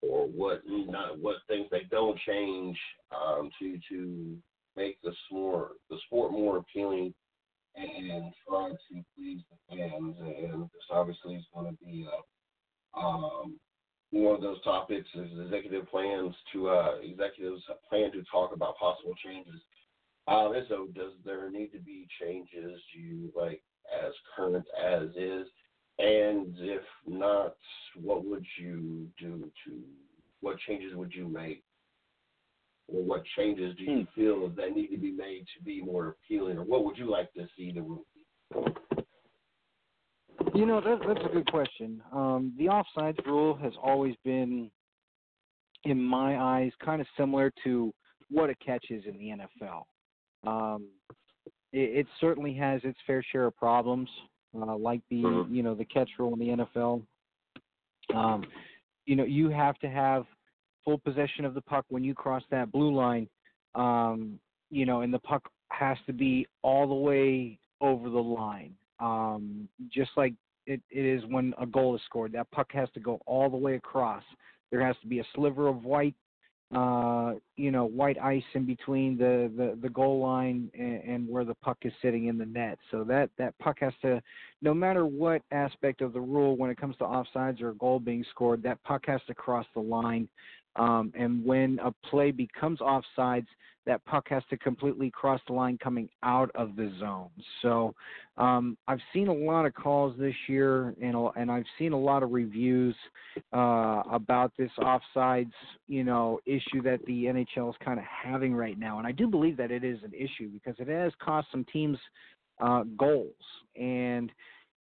[0.02, 2.78] or what not what things they don't change
[3.16, 4.38] um, to to
[4.76, 7.14] make the more the sport more appealing
[7.76, 10.16] and try to please the fans.
[10.20, 13.60] And this obviously is going to be a, um,
[14.22, 19.14] one of those topics is executive plans to uh, executives plan to talk about possible
[19.24, 19.60] changes.
[20.28, 22.80] Uh, and so, does there need to be changes?
[22.94, 23.62] Do you like
[24.06, 25.48] as current as is?
[26.00, 27.56] And if not,
[28.02, 29.80] what would you do to
[30.40, 31.64] what changes would you make?
[32.88, 34.22] Or what changes do you hmm.
[34.22, 36.58] feel that need to be made to be more appealing?
[36.58, 38.06] Or what would you like to see the room?
[40.56, 42.02] You know, that, that's a good question.
[42.14, 44.72] Um, the offsides rule has always been,
[45.84, 47.94] in my eyes, kind of similar to
[48.30, 49.84] what a catch is in the NFL.
[50.50, 50.88] Um,
[51.74, 54.10] it, it certainly has its fair share of problems,
[54.56, 55.54] uh, like the mm-hmm.
[55.54, 57.04] you know the catch rule in the NFL.
[58.16, 58.46] Um,
[59.06, 60.26] you know, you have to have
[60.86, 63.28] full possession of the puck when you cross that blue line.
[63.76, 64.40] Um,
[64.70, 68.74] you know, and the puck has to be all the way over the line.
[69.00, 70.34] Um, just like
[70.66, 73.58] it, it is when a goal is scored, that puck has to go all the
[73.58, 74.24] way across.
[74.72, 76.16] There has to be a sliver of white
[76.74, 81.46] uh, you know, white ice in between the, the, the goal line and, and where
[81.46, 82.80] the puck is sitting in the net.
[82.90, 84.22] So that, that puck has to,
[84.62, 88.00] no matter what aspect of the rule when it comes to offsides or a goal
[88.00, 90.28] being scored, that puck has to cross the line.
[90.76, 93.48] Um, and when a play becomes offsides,
[93.86, 97.30] that puck has to completely cross the line coming out of the zone.
[97.62, 97.94] So
[98.38, 102.24] um, I've seen a lot of calls this year, and and I've seen a lot
[102.24, 102.96] of reviews
[103.54, 105.52] uh, about this offsides,
[105.88, 108.98] you know, issue that the NHL is kind of having right now.
[108.98, 111.98] And I do believe that it is an issue because it has cost some teams
[112.60, 113.34] uh, goals.
[113.76, 114.32] And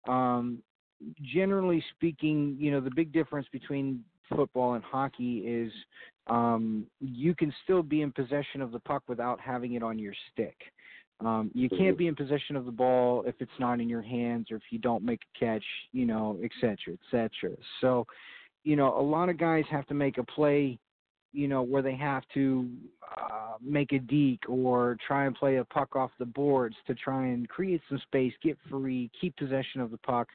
[0.08, 0.62] um,
[1.22, 5.72] generally speaking, you know, the big difference between football and hockey is
[6.26, 10.14] um, you can still be in possession of the puck without having it on your
[10.32, 10.56] stick.
[11.20, 14.50] Um, you can't be in possession of the ball if it's not in your hands
[14.50, 17.54] or if you don't make a catch, you know, et cetera, et cetera.
[17.82, 18.06] So,
[18.64, 20.78] you know, a lot of guys have to make a play,
[21.32, 22.70] you know, where they have to
[23.18, 27.26] uh, make a deke or try and play a puck off the boards to try
[27.26, 30.28] and create some space, get free, keep possession of the puck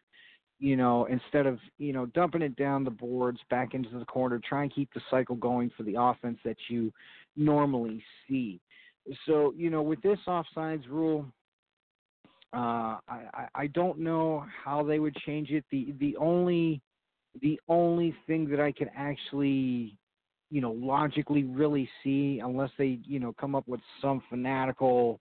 [0.60, 4.40] you know, instead of, you know, dumping it down the boards back into the corner,
[4.48, 6.94] try and keep the cycle going for the offense that you
[7.36, 8.62] normally see.
[9.26, 11.26] So, you know, with this offsides rule,
[12.54, 15.66] uh, I, I don't know how they would change it.
[15.72, 16.82] The the only
[17.42, 19.98] the only thing that I can actually,
[20.50, 25.20] you know, logically really see, unless they, you know, come up with some fanatical,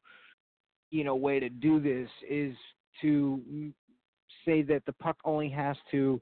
[0.91, 2.55] you know, way to do this, is
[3.03, 3.43] to
[4.45, 6.21] say that the puck only has to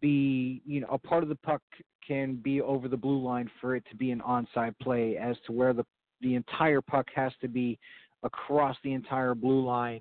[0.00, 1.62] be, you know, a part of the puck
[2.06, 5.52] can be over the blue line for it to be an onside play, as to
[5.52, 5.84] where the
[6.20, 7.78] the entire puck has to be
[8.22, 10.00] across the entire blue line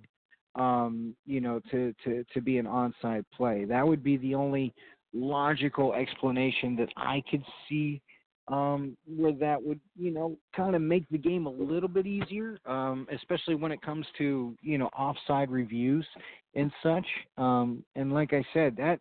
[0.56, 3.66] um, you know, to, to, to be an onside play.
[3.66, 4.74] That would be the only
[5.14, 8.02] logical explanation that I could see
[8.48, 12.60] um, where that would, you know, kind of make the game a little bit easier,
[12.66, 16.06] um, especially when it comes to, you know, offside reviews
[16.54, 17.06] and such.
[17.38, 19.00] Um, and like I said, that,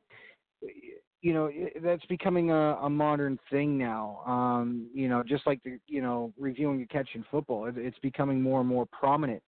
[1.22, 1.50] you know,
[1.82, 4.20] that's becoming a, a modern thing now.
[4.26, 7.98] Um, you know, just like the, you know, reviewing a catch in football, it, it's
[7.98, 9.42] becoming more and more prominent.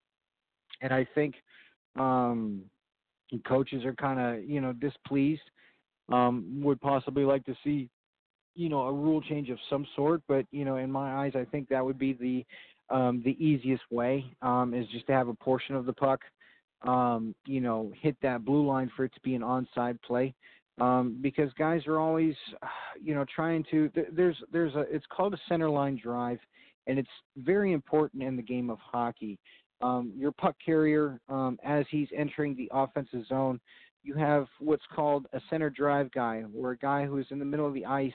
[0.81, 1.35] And I think
[1.99, 2.63] um,
[3.47, 5.43] coaches are kind of, you know, displeased.
[6.11, 7.89] Um, would possibly like to see
[8.55, 11.45] you know a rule change of some sort but you know in my eyes i
[11.45, 12.45] think that would be the
[12.95, 16.21] um the easiest way um is just to have a portion of the puck
[16.83, 20.35] um you know hit that blue line for it to be an onside play.
[20.81, 22.35] Um because guys are always
[23.03, 26.39] you know trying to there's there's a it's called a center line drive
[26.87, 29.39] and it's very important in the game of hockey.
[29.81, 33.61] Um your puck carrier um as he's entering the offensive zone
[34.05, 37.69] you have what's called a center drive guy, or a guy who's in the middle
[37.69, 38.13] of the ice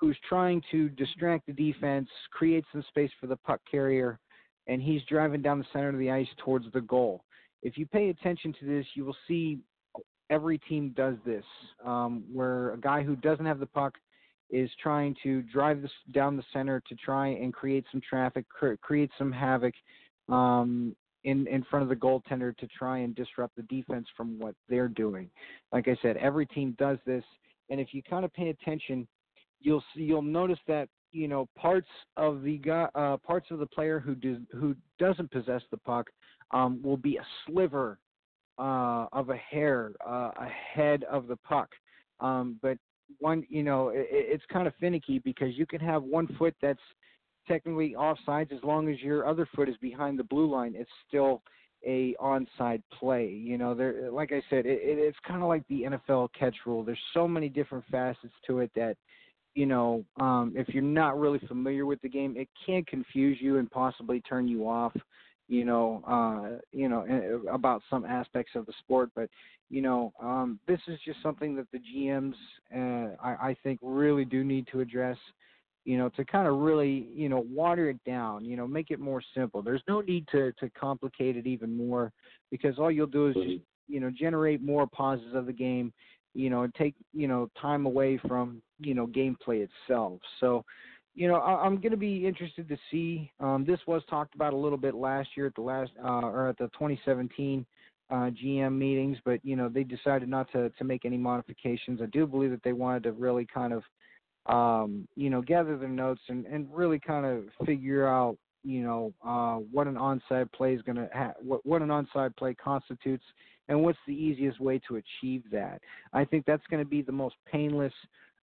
[0.00, 4.18] who's trying to distract the defense, create some space for the puck carrier,
[4.66, 7.22] and he's driving down the center of the ice towards the goal.
[7.62, 9.58] If you pay attention to this, you will see
[10.30, 11.44] every team does this,
[11.84, 13.94] um, where a guy who doesn't have the puck
[14.48, 18.74] is trying to drive this down the center to try and create some traffic, cr-
[18.80, 19.74] create some havoc
[20.28, 24.54] um, in in front of the goaltender to try and disrupt the defense from what
[24.68, 25.28] they're doing.
[25.72, 27.24] Like I said, every team does this,
[27.68, 29.06] and if you kind of pay attention,
[29.60, 33.66] you'll see you'll notice that you know parts of the guy, uh, parts of the
[33.66, 36.08] player who does who doesn't possess the puck
[36.52, 37.98] um, will be a sliver
[38.58, 41.70] uh, of a hair uh, ahead of the puck.
[42.20, 42.76] Um, but
[43.18, 46.80] one, you know, it, it's kind of finicky because you can have one foot that's
[47.48, 50.74] technically offsides as long as your other foot is behind the blue line.
[50.76, 51.42] It's still
[51.86, 53.28] a onside play.
[53.28, 56.54] You know, there, like I said, it, it, it's kind of like the NFL catch
[56.66, 56.84] rule.
[56.84, 58.96] There's so many different facets to it that
[59.60, 63.58] you know, um, if you're not really familiar with the game, it can confuse you
[63.58, 64.94] and possibly turn you off.
[65.48, 67.04] You know, uh, you know
[67.52, 69.28] about some aspects of the sport, but
[69.68, 72.32] you know, um, this is just something that the GMs,
[72.74, 75.18] uh, I, I think, really do need to address.
[75.84, 78.46] You know, to kind of really, you know, water it down.
[78.46, 79.60] You know, make it more simple.
[79.60, 82.12] There's no need to to complicate it even more,
[82.50, 85.92] because all you'll do is just, you know, generate more pauses of the game
[86.34, 90.20] you know, take you know time away from you know gameplay itself.
[90.40, 90.64] So,
[91.14, 93.30] you know, I, am going to be interested to see.
[93.40, 96.48] Um, this was talked about a little bit last year at the last uh, or
[96.48, 97.66] at the 2017
[98.10, 102.00] uh, GM meetings, but you know they decided not to to make any modifications.
[102.02, 103.82] I do believe that they wanted to really kind of
[104.46, 109.12] um, you know gather their notes and and really kind of figure out you know
[109.24, 113.24] uh, what an onside play is going to ha- what what an onside play constitutes
[113.70, 115.80] and what's the easiest way to achieve that.
[116.12, 117.92] I think that's going to be the most painless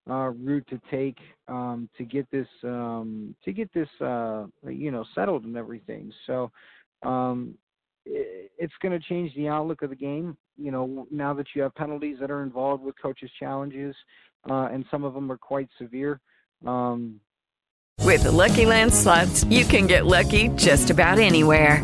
[0.09, 1.17] uh, route to take
[1.49, 6.11] um, to get this um, to get this uh, you know settled and everything.
[6.25, 6.49] So
[7.03, 7.55] um,
[8.05, 10.37] it, it's going to change the outlook of the game.
[10.57, 13.93] You know, now that you have penalties that are involved with coaches' challenges,
[14.49, 16.21] uh, and some of them are quite severe.
[16.65, 17.19] Um,
[17.99, 21.83] with the Lucky Land slots, you can get lucky just about anywhere.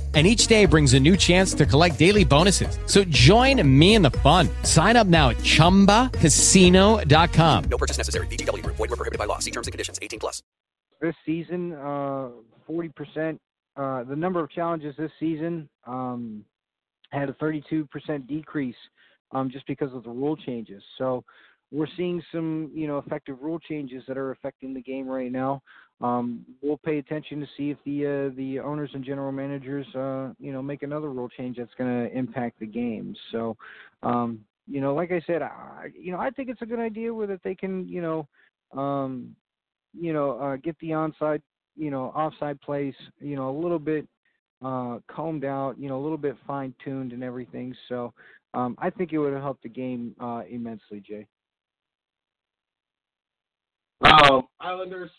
[0.13, 2.77] and each day brings a new chance to collect daily bonuses.
[2.87, 4.49] So join me in the fun.
[4.63, 7.63] Sign up now at ChumbaCasino.com.
[7.63, 8.27] No purchase necessary.
[8.27, 8.61] VGW.
[8.65, 9.39] Void were prohibited by law.
[9.39, 9.97] See terms and conditions.
[10.01, 10.43] 18 plus.
[11.01, 12.31] This season, uh,
[12.69, 13.39] 40%,
[13.77, 16.43] uh, the number of challenges this season um,
[17.11, 18.75] had a 32% decrease
[19.31, 20.83] um, just because of the rule changes.
[20.97, 21.23] So
[21.71, 25.61] we're seeing some, you know, effective rule changes that are affecting the game right now.
[26.01, 30.33] Um, we'll pay attention to see if the uh, the owners and general managers, uh,
[30.39, 33.15] you know, make another rule change that's going to impact the game.
[33.31, 33.55] So,
[34.01, 37.13] um, you know, like I said, I, you know, I think it's a good idea
[37.13, 39.35] where that they can, you know, um,
[39.93, 41.41] you know, uh, get the onside,
[41.75, 44.07] you know, offside plays, you know, a little bit
[44.63, 47.75] uh, combed out, you know, a little bit fine tuned and everything.
[47.89, 48.13] So
[48.53, 51.27] um, I think it would have helped the game uh, immensely, Jay.
[54.59, 55.11] Islanders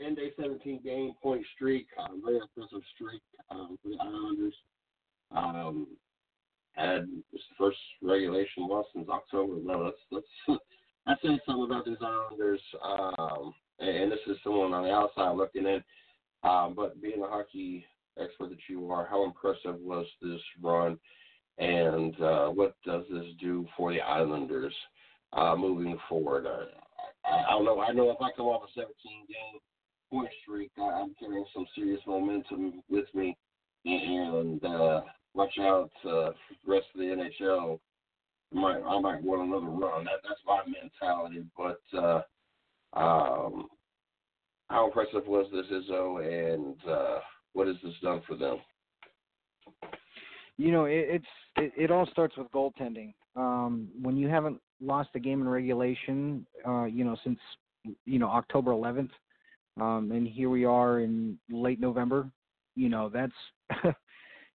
[0.00, 4.54] end a 17 game point streak, uh, very impressive streak um, for the Islanders.
[5.30, 5.86] Um,
[6.72, 9.54] had this first regulation loss since October.
[9.62, 10.60] No, that's that's
[11.06, 12.60] that's saying something about these Islanders.
[12.82, 15.82] Um, and this is someone on the outside looking in.
[16.42, 17.84] Um, but being a hockey
[18.20, 20.98] expert that you are, how impressive was this run,
[21.58, 24.74] and uh, what does this do for the Islanders
[25.32, 26.46] uh, moving forward?
[26.46, 26.66] Uh,
[27.24, 27.80] I, I don't know.
[27.80, 28.92] I know if I come off a 17
[29.26, 29.60] game
[30.14, 33.36] point streak, I'm carrying some serious momentum with me,
[33.84, 35.00] and uh,
[35.34, 36.34] watch out uh, the
[36.66, 37.80] rest of the NHL.
[38.52, 40.04] I might I might want another run.
[40.04, 41.44] That that's my mentality.
[41.56, 42.22] But uh,
[42.96, 43.68] um,
[44.68, 47.18] how impressive was this Izzo, and uh,
[47.52, 48.58] what has this done for them?
[50.56, 53.14] You know, it, it's it, it all starts with goaltending.
[53.34, 57.40] Um, when you haven't lost a game in regulation, uh, you know, since
[58.04, 59.10] you know October 11th,
[59.80, 62.30] um, and here we are in late November.
[62.76, 63.32] You know, that's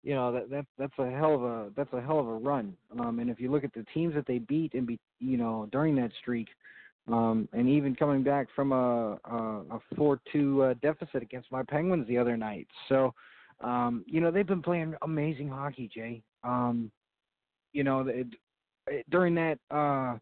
[0.04, 2.76] you know that that that's a hell of a that's a hell of a run.
[3.00, 5.68] Um, and if you look at the teams that they beat and be you know
[5.72, 6.48] during that streak,
[7.08, 9.38] um, and even coming back from a a,
[9.72, 13.14] a four two uh, deficit against my Penguins the other night, so
[13.62, 16.22] um, you know they've been playing amazing hockey, Jay.
[16.44, 16.92] Um,
[17.74, 18.28] you know it,
[18.88, 19.60] it, during that.
[19.70, 20.18] Uh,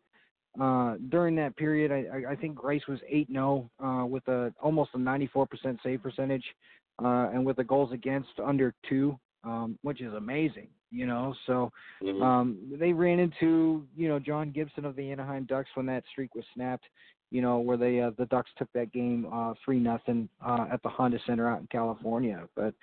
[0.60, 4.92] uh, during that period, I, I think Greiss was 8 0 uh, with a almost
[4.94, 5.48] a 94%
[5.84, 6.44] save percentage
[7.04, 11.34] uh, and with the goals against under two um, which is amazing, you know.
[11.46, 11.72] So
[12.04, 12.22] mm-hmm.
[12.22, 16.36] um, they ran into you know John Gibson of the Anaheim Ducks when that streak
[16.36, 16.86] was snapped.
[17.32, 20.66] You know where they uh, the Ducks took that game uh, three uh, nothing uh,
[20.72, 22.48] at the Honda Center out in California.
[22.56, 22.74] But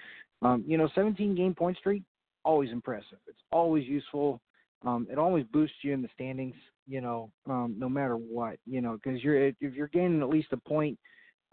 [0.43, 2.03] um, you know, 17 game point streak,
[2.45, 3.19] always impressive.
[3.27, 4.41] It's always useful.
[4.85, 6.55] Um, it always boosts you in the standings.
[6.87, 8.57] You know, um, no matter what.
[8.67, 10.99] You know, because you're if you're gaining at least a point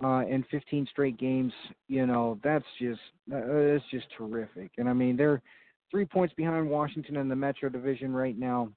[0.03, 1.53] uh, in 15 straight games,
[1.87, 2.99] you know, that's just
[3.33, 4.71] uh, that's just terrific.
[4.77, 5.41] And I mean, they're
[5.89, 8.69] three points behind Washington in the Metro Division right now.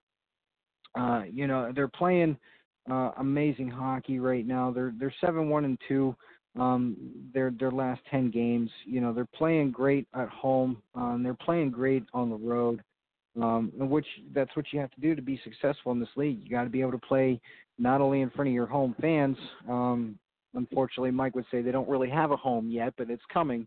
[0.98, 2.36] Uh, you know, they're playing
[2.90, 4.70] uh, amazing hockey right now.
[4.70, 6.14] They're they're seven one and two.
[6.58, 6.96] Um,
[7.32, 8.70] their their last ten games.
[8.84, 10.82] You know, they're playing great at home.
[10.94, 12.82] Um, they're playing great on the road.
[13.40, 16.38] Um, which that's what you have to do to be successful in this league.
[16.44, 17.40] You got to be able to play
[17.78, 19.36] not only in front of your home fans,
[19.68, 20.16] um,
[20.54, 23.66] unfortunately, Mike would say they don't really have a home yet, but it's coming.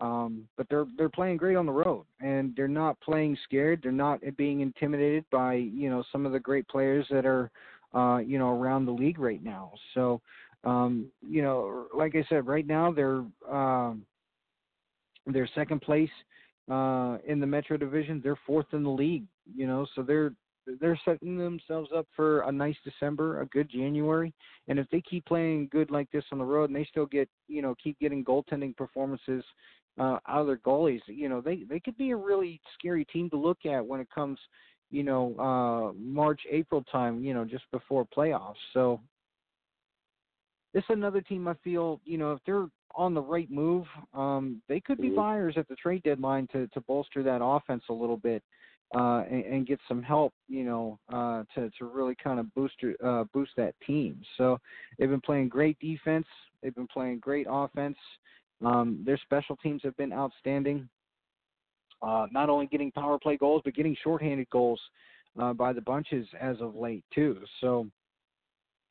[0.00, 3.80] Um, but they're they're playing great on the road, and they're not playing scared.
[3.82, 7.50] They're not being intimidated by you know some of the great players that are
[7.94, 9.72] uh, you know around the league right now.
[9.94, 10.20] So
[10.64, 13.92] um, you know, like I said, right now they're uh,
[15.26, 16.10] they're second place
[16.70, 18.20] uh, in the Metro Division.
[18.22, 19.24] They're fourth in the league.
[19.54, 20.32] You know, so they're
[20.80, 24.32] they're setting themselves up for a nice December, a good January,
[24.68, 27.28] and if they keep playing good like this on the road and they still get,
[27.48, 29.42] you know, keep getting goaltending performances
[29.98, 33.28] uh, out of their goalies, you know, they they could be a really scary team
[33.30, 34.38] to look at when it comes,
[34.90, 38.54] you know, uh, March April time, you know, just before playoffs.
[38.72, 39.00] So
[40.74, 44.60] this is another team I feel, you know, if they're on the right move, um,
[44.68, 45.16] they could be Mm-hmm.
[45.16, 48.42] buyers at the trade deadline to to bolster that offense a little bit
[48.94, 52.74] uh, and, and get some help, you know, uh, to to really kind of boost
[53.04, 54.20] uh, boost that team.
[54.36, 54.58] So
[54.98, 56.26] they've been playing great defense.
[56.62, 57.96] They've been playing great offense.
[58.64, 60.88] Um, their special teams have been outstanding.
[62.02, 64.80] Uh, not only getting power play goals, but getting shorthanded goals
[65.40, 67.38] uh, by the bunches as of late too.
[67.60, 67.86] So,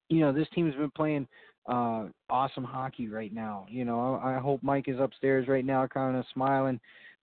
[0.10, 1.28] you know, this team has been playing
[1.70, 3.66] uh, awesome hockey right now.
[3.70, 6.80] You know, I, I hope Mike is upstairs right now, kind of smiling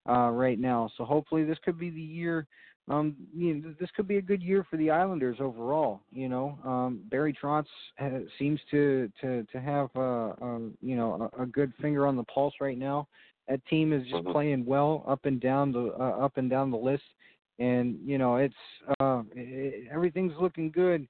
[0.09, 0.89] uh, right now.
[0.97, 2.47] So hopefully this could be the year.
[2.89, 6.01] Um, you know, this could be a good year for the Islanders overall.
[6.13, 7.65] You know, um, Barry Trotz
[8.39, 12.23] seems to to to have uh, um, you know a, a good finger on the
[12.23, 13.07] pulse right now.
[13.49, 14.31] That team is just Mhm.
[14.31, 17.03] playing well up and down the uh, up and down the list,
[17.59, 18.55] and you know it's
[19.01, 21.07] uh, it, everything's looking good.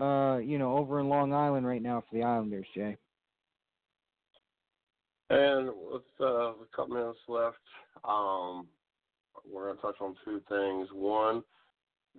[0.00, 2.96] Uh, you know, over in Long Island right now for the Islanders, Jay.
[5.30, 7.56] And with uh, a couple minutes left,
[8.04, 8.66] um,
[9.50, 10.88] we're going to touch on two things.
[10.92, 11.42] One,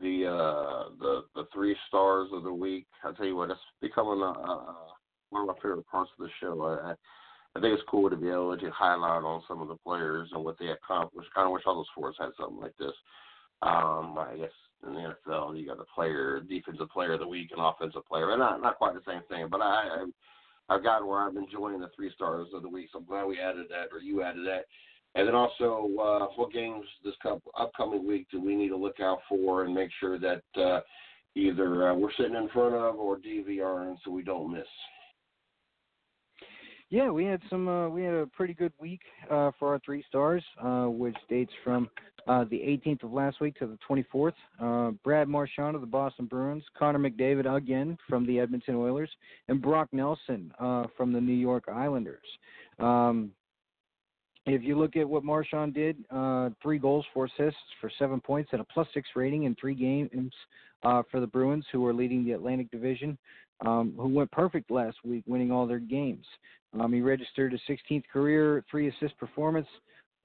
[0.02, 2.88] the uh, the the three stars of the week.
[3.04, 4.76] I tell you what, it's becoming a, a,
[5.30, 6.62] one of my favorite parts of the show.
[6.64, 6.94] I,
[7.56, 10.44] I think it's cool to be able to highlight on some of the players and
[10.44, 11.30] what they accomplished.
[11.34, 12.94] Kind of wish all the sports had something like this.
[13.62, 14.52] Um, I guess
[14.86, 18.32] in the NFL, you got the player, defensive player of the week, and offensive player,
[18.32, 19.48] and not not quite the same thing.
[19.50, 19.66] But I,
[20.02, 20.06] I
[20.70, 22.90] I've gotten where I'm enjoying the three stars of the week.
[22.92, 24.66] So I'm glad we added that, or you added that.
[25.16, 29.00] And then also, uh, what games this couple, upcoming week do we need to look
[29.00, 30.82] out for and make sure that uh,
[31.36, 34.68] either uh, we're sitting in front of or DVRing so we don't miss?
[36.90, 37.68] Yeah, we had some.
[37.68, 41.52] Uh, we had a pretty good week uh, for our three stars, uh, which dates
[41.62, 41.90] from
[42.28, 44.32] uh, the 18th of last week to the 24th.
[44.62, 49.10] Uh, Brad Marchand of the Boston Bruins, Connor McDavid again from the Edmonton Oilers,
[49.50, 52.26] and Brock Nelson uh, from the New York Islanders.
[52.80, 53.32] Um,
[54.46, 58.52] if you look at what Marchand did, uh, three goals, four assists for seven points,
[58.54, 60.32] and a plus six rating in three games
[60.84, 63.18] uh, for the Bruins, who are leading the Atlantic Division,
[63.66, 66.26] um, who went perfect last week, winning all their games.
[66.80, 69.68] Um, he registered a 16th career three assist performance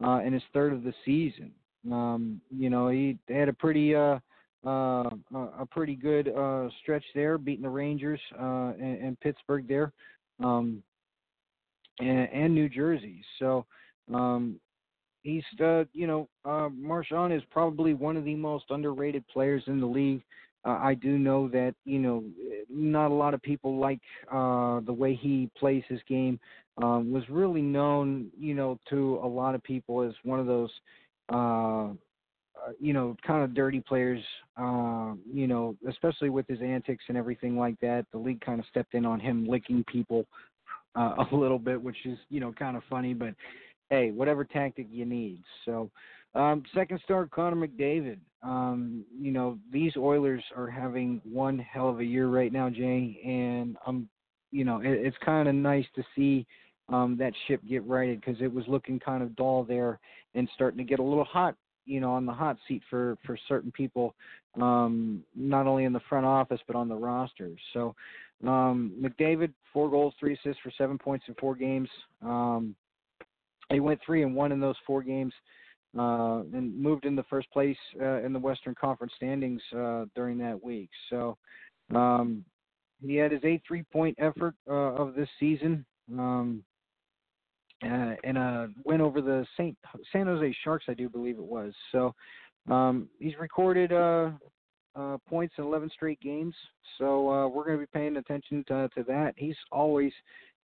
[0.02, 1.52] uh, his third of the season.
[1.90, 4.18] Um, you know, he had a pretty uh,
[4.64, 9.92] uh, a pretty good uh, stretch there, beating the Rangers uh, and, and Pittsburgh there,
[10.42, 10.82] um,
[11.98, 13.22] and, and New Jersey.
[13.38, 13.66] So
[14.14, 14.60] um,
[15.22, 19.80] he's uh, you know uh, Marchand is probably one of the most underrated players in
[19.80, 20.22] the league.
[20.64, 22.24] Uh, I do know that you know
[22.68, 24.00] not a lot of people like
[24.30, 26.38] uh, the way he plays his game.
[26.82, 30.70] Um, was really known, you know, to a lot of people as one of those,
[31.30, 34.22] uh, uh you know, kind of dirty players.
[34.56, 38.06] Uh, you know, especially with his antics and everything like that.
[38.12, 40.26] The league kind of stepped in on him licking people
[40.94, 43.34] uh, a little bit, which is you know kind of funny, but
[43.90, 45.42] hey, whatever tactic you need.
[45.66, 45.90] So,
[46.34, 48.18] um, second star Connor McDavid.
[48.42, 53.20] Um, you know, these Oilers are having one hell of a year right now, Jay,
[53.24, 54.08] and I'm,
[54.50, 56.46] you know, it, it's kind of nice to see
[56.88, 60.00] um, that ship get righted because it was looking kind of dull there
[60.34, 61.54] and starting to get a little hot,
[61.86, 64.14] you know, on the hot seat for for certain people,
[64.60, 67.60] um, not only in the front office but on the rosters.
[67.72, 67.94] So,
[68.44, 71.88] um, McDavid, four goals, three assists for seven points in four games.
[72.22, 72.74] Um,
[73.70, 75.32] he went three and one in those four games,
[75.98, 80.38] uh, and moved in the first place uh, in the Western Conference standings uh, during
[80.38, 80.88] that week.
[81.10, 81.36] So
[81.94, 82.44] um,
[83.04, 85.84] he had his eighth three-point effort uh, of this season,
[86.18, 86.62] um,
[87.84, 89.76] uh, and a win over the Saint
[90.12, 91.74] San Jose Sharks, I do believe it was.
[91.90, 92.14] So
[92.70, 94.30] um, he's recorded uh,
[95.28, 96.54] points in 11 straight games.
[96.98, 99.34] So we're going to be paying attention to, to that.
[99.36, 100.12] He's always,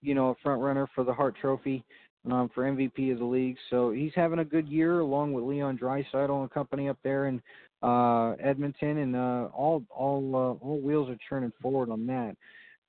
[0.00, 1.84] you know, a front runner for the Hart Trophy
[2.30, 3.56] um, for MVP of the league.
[3.70, 7.42] So he's having a good year along with Leon Draisaitl and company up there in
[7.82, 12.36] uh, Edmonton, and uh, all all uh, all wheels are churning forward on that.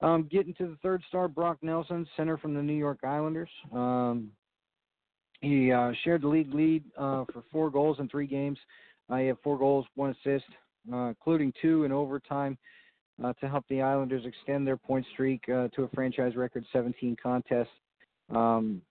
[0.02, 3.50] Um, getting to the third star, Brock Nelson, center from the New York Islanders.
[3.74, 4.32] Um,
[5.42, 8.58] he uh, shared the league lead uh, for four goals in three games.
[9.10, 10.46] Uh, he had four goals, one assist,
[10.92, 12.58] uh, including two in overtime.
[13.22, 17.18] Uh, to help the Islanders extend their point streak uh, to a franchise record 17
[17.22, 17.68] contests.
[18.34, 18.82] Um,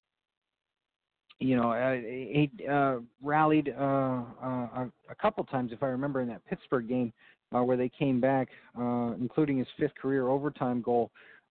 [1.41, 6.29] you know, uh, he uh, rallied uh, uh, a couple times, if I remember, in
[6.29, 7.13] that Pittsburgh game
[7.55, 11.11] uh, where they came back, uh, including his fifth career overtime goal,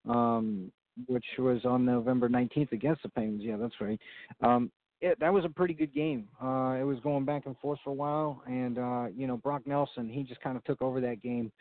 [0.09, 0.71] um,
[1.07, 3.43] which was on November 19th against the Penguins.
[3.43, 3.99] Yeah, that's right.
[4.41, 6.27] Um, it, that was a pretty good game.
[6.41, 8.75] It was going back and forth for a while, and
[9.17, 11.51] you know, Brock Nelson, he just kind of took over that game.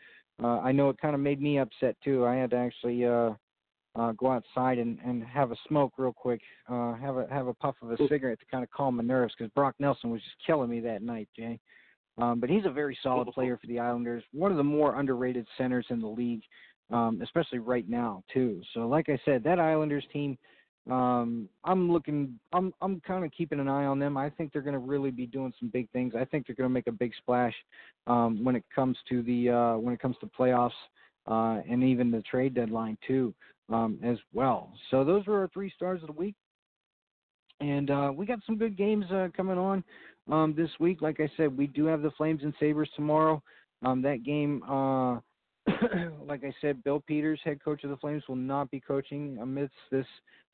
[0.43, 2.25] I know it kind of made me upset too.
[2.25, 3.03] I had to actually
[3.97, 7.53] uh, go outside and, and have a smoke real quick, uh, have a have a
[7.53, 10.35] puff of a cigarette to kind of calm my nerves because Brock Nelson was just
[10.45, 11.59] killing me that night, Jay.
[12.19, 15.47] Um, but he's a very solid player for the Islanders, one of the more underrated
[15.57, 16.41] centers in the league,
[16.91, 18.61] um, especially right now too.
[18.73, 20.35] So, like I said, that Islanders team,
[20.89, 24.15] um, I'm looking, I'm I'm kind of keeping an eye on them.
[24.15, 26.13] I think they're going to really be doing some big things.
[26.15, 27.53] I think they're going to make a big splash
[28.05, 30.71] um, when it comes to the uh, when it comes to playoffs
[31.27, 33.33] uh, and even the trade deadline too
[33.69, 34.73] um, as well.
[34.91, 36.35] So those were our three stars of the week.
[37.59, 39.83] And uh, we got some good games uh, coming on
[40.31, 41.01] um, this week.
[41.01, 43.41] Like I said, we do have the Flames and Sabres tomorrow.
[43.83, 45.15] Um, that game, uh,
[46.25, 49.75] like I said, Bill Peters, head coach of the Flames, will not be coaching amidst
[49.91, 50.05] this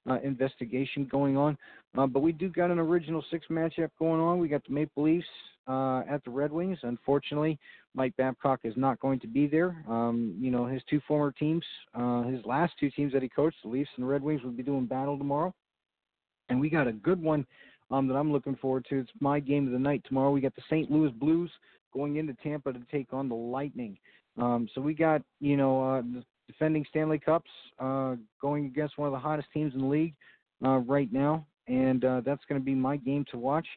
[0.10, 1.58] uh, investigation going on.
[1.98, 4.40] Uh, but we do got an original six matchup going on.
[4.40, 5.26] We got the Maple Leafs
[5.68, 6.78] uh, at the Red Wings.
[6.84, 7.58] Unfortunately,
[7.96, 9.84] Mike Babcock is not going to be there.
[9.88, 13.58] Um, you know, his two former teams, uh, his last two teams that he coached,
[13.64, 15.54] the Leafs and the Red Wings, will be doing battle tomorrow.
[16.50, 17.46] And we got a good one
[17.92, 19.00] um, that I'm looking forward to.
[19.00, 20.32] It's my game of the night tomorrow.
[20.32, 20.92] We got the St.
[20.92, 21.52] Louis Blues
[21.94, 23.98] going into Tampa to take on the Lightning.
[24.38, 26.02] Um, so we got, you know, uh,
[26.48, 30.14] defending Stanley Cups uh, going against one of the hottest teams in the league
[30.64, 31.46] uh, right now.
[31.68, 33.68] And uh, that's going to be my game to watch.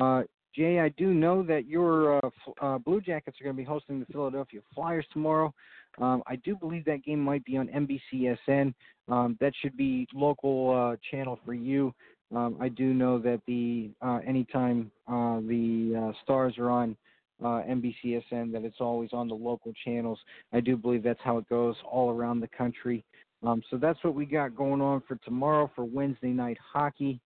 [0.00, 0.22] Uh,
[0.54, 2.20] Jay, I do know that your
[2.62, 5.52] uh, Blue Jackets are going to be hosting the Philadelphia Flyers tomorrow.
[6.00, 8.72] Um, I do believe that game might be on NBCSN.
[9.08, 11.92] Um, that should be local channel for you.
[12.34, 13.90] Um, I do know that the
[14.26, 16.96] anytime the Stars are on
[17.44, 20.18] uh, NBCSN, that it's always on the local channels.
[20.52, 23.04] I do believe that's how it goes all around the country.
[23.44, 27.20] Um, so that's what we got going on for tomorrow for Wednesday night hockey.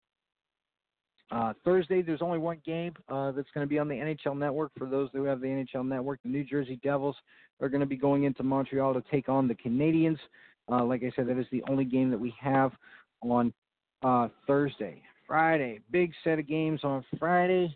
[1.31, 4.71] Uh, Thursday, there's only one game uh, that's going to be on the NHL Network.
[4.77, 7.15] For those who have the NHL Network, the New Jersey Devils
[7.61, 10.17] are going to be going into Montreal to take on the Canadiens.
[10.71, 12.71] Uh, like I said, that is the only game that we have
[13.21, 13.53] on
[14.03, 15.01] uh, Thursday.
[15.27, 17.75] Friday, big set of games on Friday,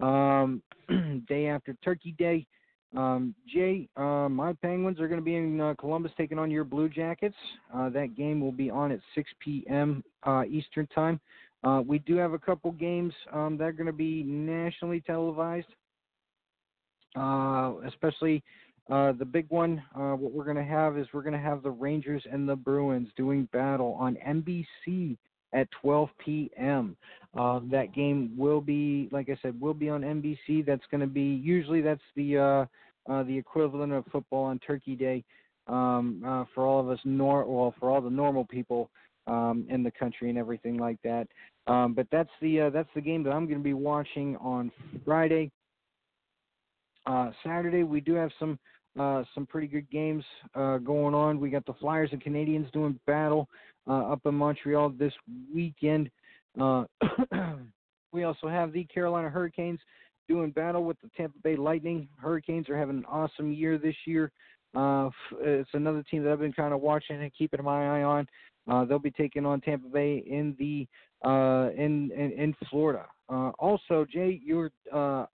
[0.00, 0.62] um,
[1.28, 2.46] day after Turkey Day.
[2.96, 6.64] Um, Jay, uh, my Penguins are going to be in uh, Columbus taking on your
[6.64, 7.36] Blue Jackets.
[7.72, 10.02] Uh, that game will be on at 6 p.m.
[10.24, 11.20] Uh, Eastern Time.
[11.62, 15.68] Uh, we do have a couple games um, that are going to be nationally televised,
[17.16, 18.42] uh, especially
[18.88, 19.80] the big one.
[19.94, 23.08] What we're going to have is we're going to have the Rangers and the Bruins
[23.16, 25.16] doing battle on NBC
[25.52, 26.96] at 12 p.m.
[27.36, 30.66] Uh, that game will be, like I said, will be on NBC.
[30.66, 34.96] That's going to be usually that's the uh, uh, the equivalent of football on Turkey
[34.96, 35.24] Day
[35.68, 38.90] um, uh, for all of us nor well for all the normal people
[39.26, 41.28] um, in the country and everything like that.
[41.66, 44.72] Um, but that's the uh, that's the game that I'm going to be watching on
[45.04, 45.50] Friday.
[47.06, 48.58] Uh, Saturday we do have some
[48.98, 50.24] uh, some pretty good games
[50.54, 51.38] uh, going on.
[51.38, 53.48] We got the Flyers and Canadiens doing battle
[53.86, 55.12] uh, up in Montreal this
[55.54, 56.10] weekend.
[56.58, 56.84] Uh,
[58.12, 59.80] we also have the Carolina Hurricanes
[60.28, 62.08] doing battle with the Tampa Bay Lightning.
[62.16, 64.30] Hurricanes are having an awesome year this year.
[64.74, 68.28] Uh, it's another team that I've been kind of watching and keeping my eye on.
[68.70, 70.86] Uh, they'll be taking on Tampa Bay in the
[71.28, 73.06] uh, in, in in Florida.
[73.28, 75.26] Uh, also, Jay, your uh,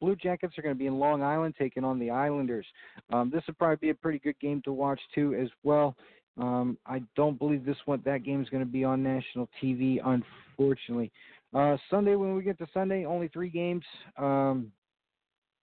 [0.00, 2.66] Blue Jackets are going to be in Long Island taking on the Islanders.
[3.12, 5.96] Um, this will probably be a pretty good game to watch too, as well.
[6.36, 10.00] Um, I don't believe this one that game is going to be on national TV,
[10.04, 11.12] unfortunately.
[11.54, 13.84] Uh, Sunday, when we get to Sunday, only three games.
[14.18, 14.72] Um,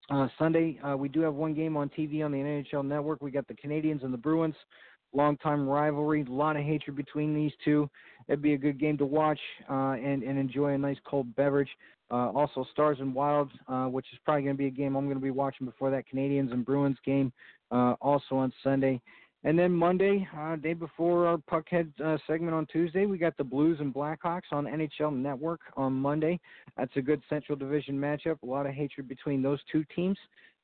[0.10, 3.22] uh, Sunday, uh, we do have one game on TV on the NHL Network.
[3.22, 4.56] We got the Canadiens and the Bruins
[5.14, 6.26] longtime rivalry.
[6.28, 7.90] A lot of hatred between these two.
[8.28, 11.70] It'd be a good game to watch uh, and and enjoy a nice cold beverage.
[12.10, 15.06] Uh, also, Stars and Wild, uh, which is probably going to be a game I'm
[15.06, 17.32] going to be watching before that Canadiens and Bruins game,
[17.72, 19.02] also on Sunday.
[19.44, 23.44] And then Monday, uh, day before our Puckhead uh, segment on Tuesday, we got the
[23.44, 26.40] Blues and Blackhawks on NHL Network on Monday.
[26.78, 28.42] That's a good Central Division matchup.
[28.44, 30.18] A lot of hatred between those two teams.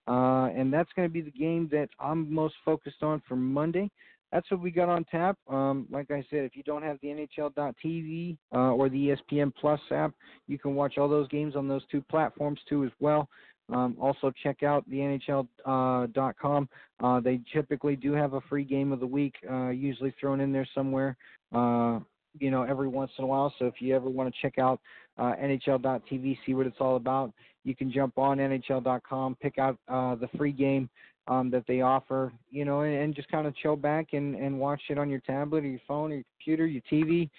[0.07, 3.89] Uh, and that's going to be the game that I'm most focused on for Monday
[4.31, 5.37] that's what we got on tap.
[5.47, 9.79] Um, like I said, if you don't have the NHL.TV uh, or the ESPN Plus
[9.91, 10.13] app,
[10.47, 13.29] you can watch all those games on those two platforms too as well.
[13.69, 16.69] Um, also, check out the NHL.com.
[17.01, 20.39] Uh, uh, they typically do have a free game of the week, uh, usually thrown
[20.39, 21.17] in there somewhere.
[21.53, 21.99] Uh,
[22.39, 23.53] you know, every once in a while.
[23.57, 24.79] So if you ever want to check out
[25.17, 30.15] uh, NHL.TV, see what it's all about, you can jump on NHL.com, pick out uh,
[30.15, 30.89] the free game
[31.27, 34.57] um, that they offer, you know, and, and just kind of chill back and, and
[34.57, 37.29] watch it on your tablet or your phone or your computer, your TV,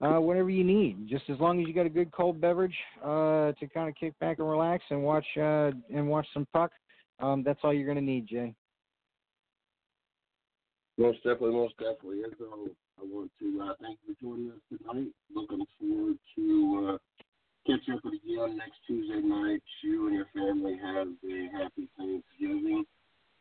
[0.00, 1.08] uh, whatever you need.
[1.08, 4.18] Just as long as you got a good cold beverage uh, to kind of kick
[4.18, 6.70] back and relax and watch uh, and watch some puck,
[7.20, 8.54] um, that's all you're going to need, Jay.
[10.98, 12.22] Most definitely, most definitely.
[12.22, 12.68] And so
[12.98, 15.08] I want to uh, thank you for joining us tonight.
[15.34, 16.98] Looking forward to uh,
[17.66, 19.62] catching up with you next Tuesday night.
[19.82, 22.84] You and your family have a happy Thanksgiving.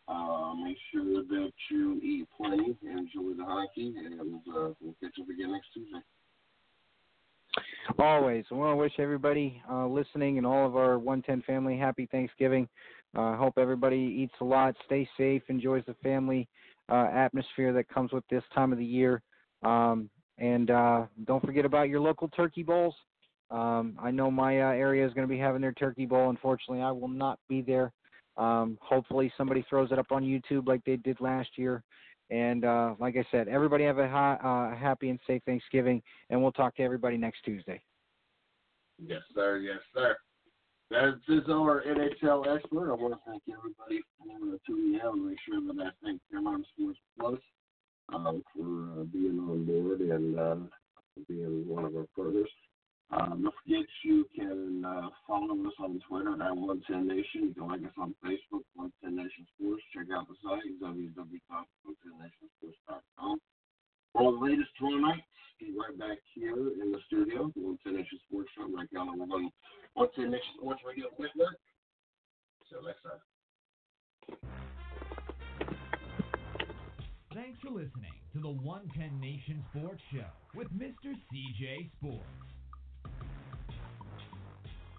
[0.07, 5.17] Uh, make sure that you eat plenty, and enjoy the hockey, and uh, we'll catch
[5.19, 5.97] up again next Tuesday.
[7.99, 8.45] Always.
[8.51, 12.67] I want to wish everybody uh, listening and all of our 110 family happy Thanksgiving.
[13.15, 16.47] I uh, hope everybody eats a lot, stays safe, enjoys the family
[16.89, 19.21] uh, atmosphere that comes with this time of the year.
[19.63, 22.95] Um, and uh, don't forget about your local turkey bowls.
[23.51, 26.29] Um, I know my uh, area is going to be having their turkey bowl.
[26.29, 27.93] Unfortunately, I will not be there.
[28.37, 31.83] Um, hopefully, somebody throws it up on YouTube like they did last year.
[32.31, 36.41] And uh, like I said, everybody have a ha- uh, happy and safe Thanksgiving, and
[36.41, 37.81] we'll talk to everybody next Tuesday.
[38.97, 39.57] Yes, sir.
[39.57, 40.15] Yes, sir.
[40.91, 42.91] That is our NHL expert.
[42.91, 46.63] I want to thank everybody for tuning in and make sure that I thank Carolina
[46.75, 47.39] Sports Plus
[48.13, 50.55] um, for uh, being on board and uh,
[51.27, 52.49] being one of our partners.
[53.11, 57.49] Um, don't forget you can uh, follow us on Twitter at 110 Nation.
[57.49, 59.83] You can like us on Facebook, 110 Nation Sports.
[59.93, 63.39] Check out the site, www.110nationsports.com.
[64.13, 65.21] For the latest draw nights,
[65.59, 69.19] be right back here in the studio, the 110 Nation Sports Show, right down on
[69.19, 69.25] the
[69.93, 71.59] 110 Nation Sports Radio Network.
[72.71, 73.21] So next time.
[77.35, 80.25] Thanks for listening to the 110 Nation Sports Show
[80.55, 81.13] with Mr.
[81.29, 82.54] CJ Sports.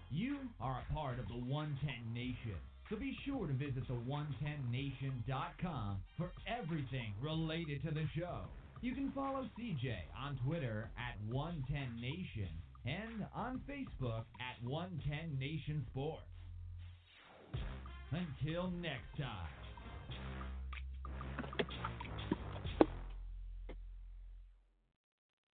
[0.09, 2.55] You are a part of the 110 Nation.
[2.89, 8.45] So be sure to visit the110nation.com for everything related to the show.
[8.81, 12.47] You can follow CJ on Twitter at 110nation
[12.85, 16.23] and on Facebook at 110 Nation Sports.
[18.11, 19.66] Until next time.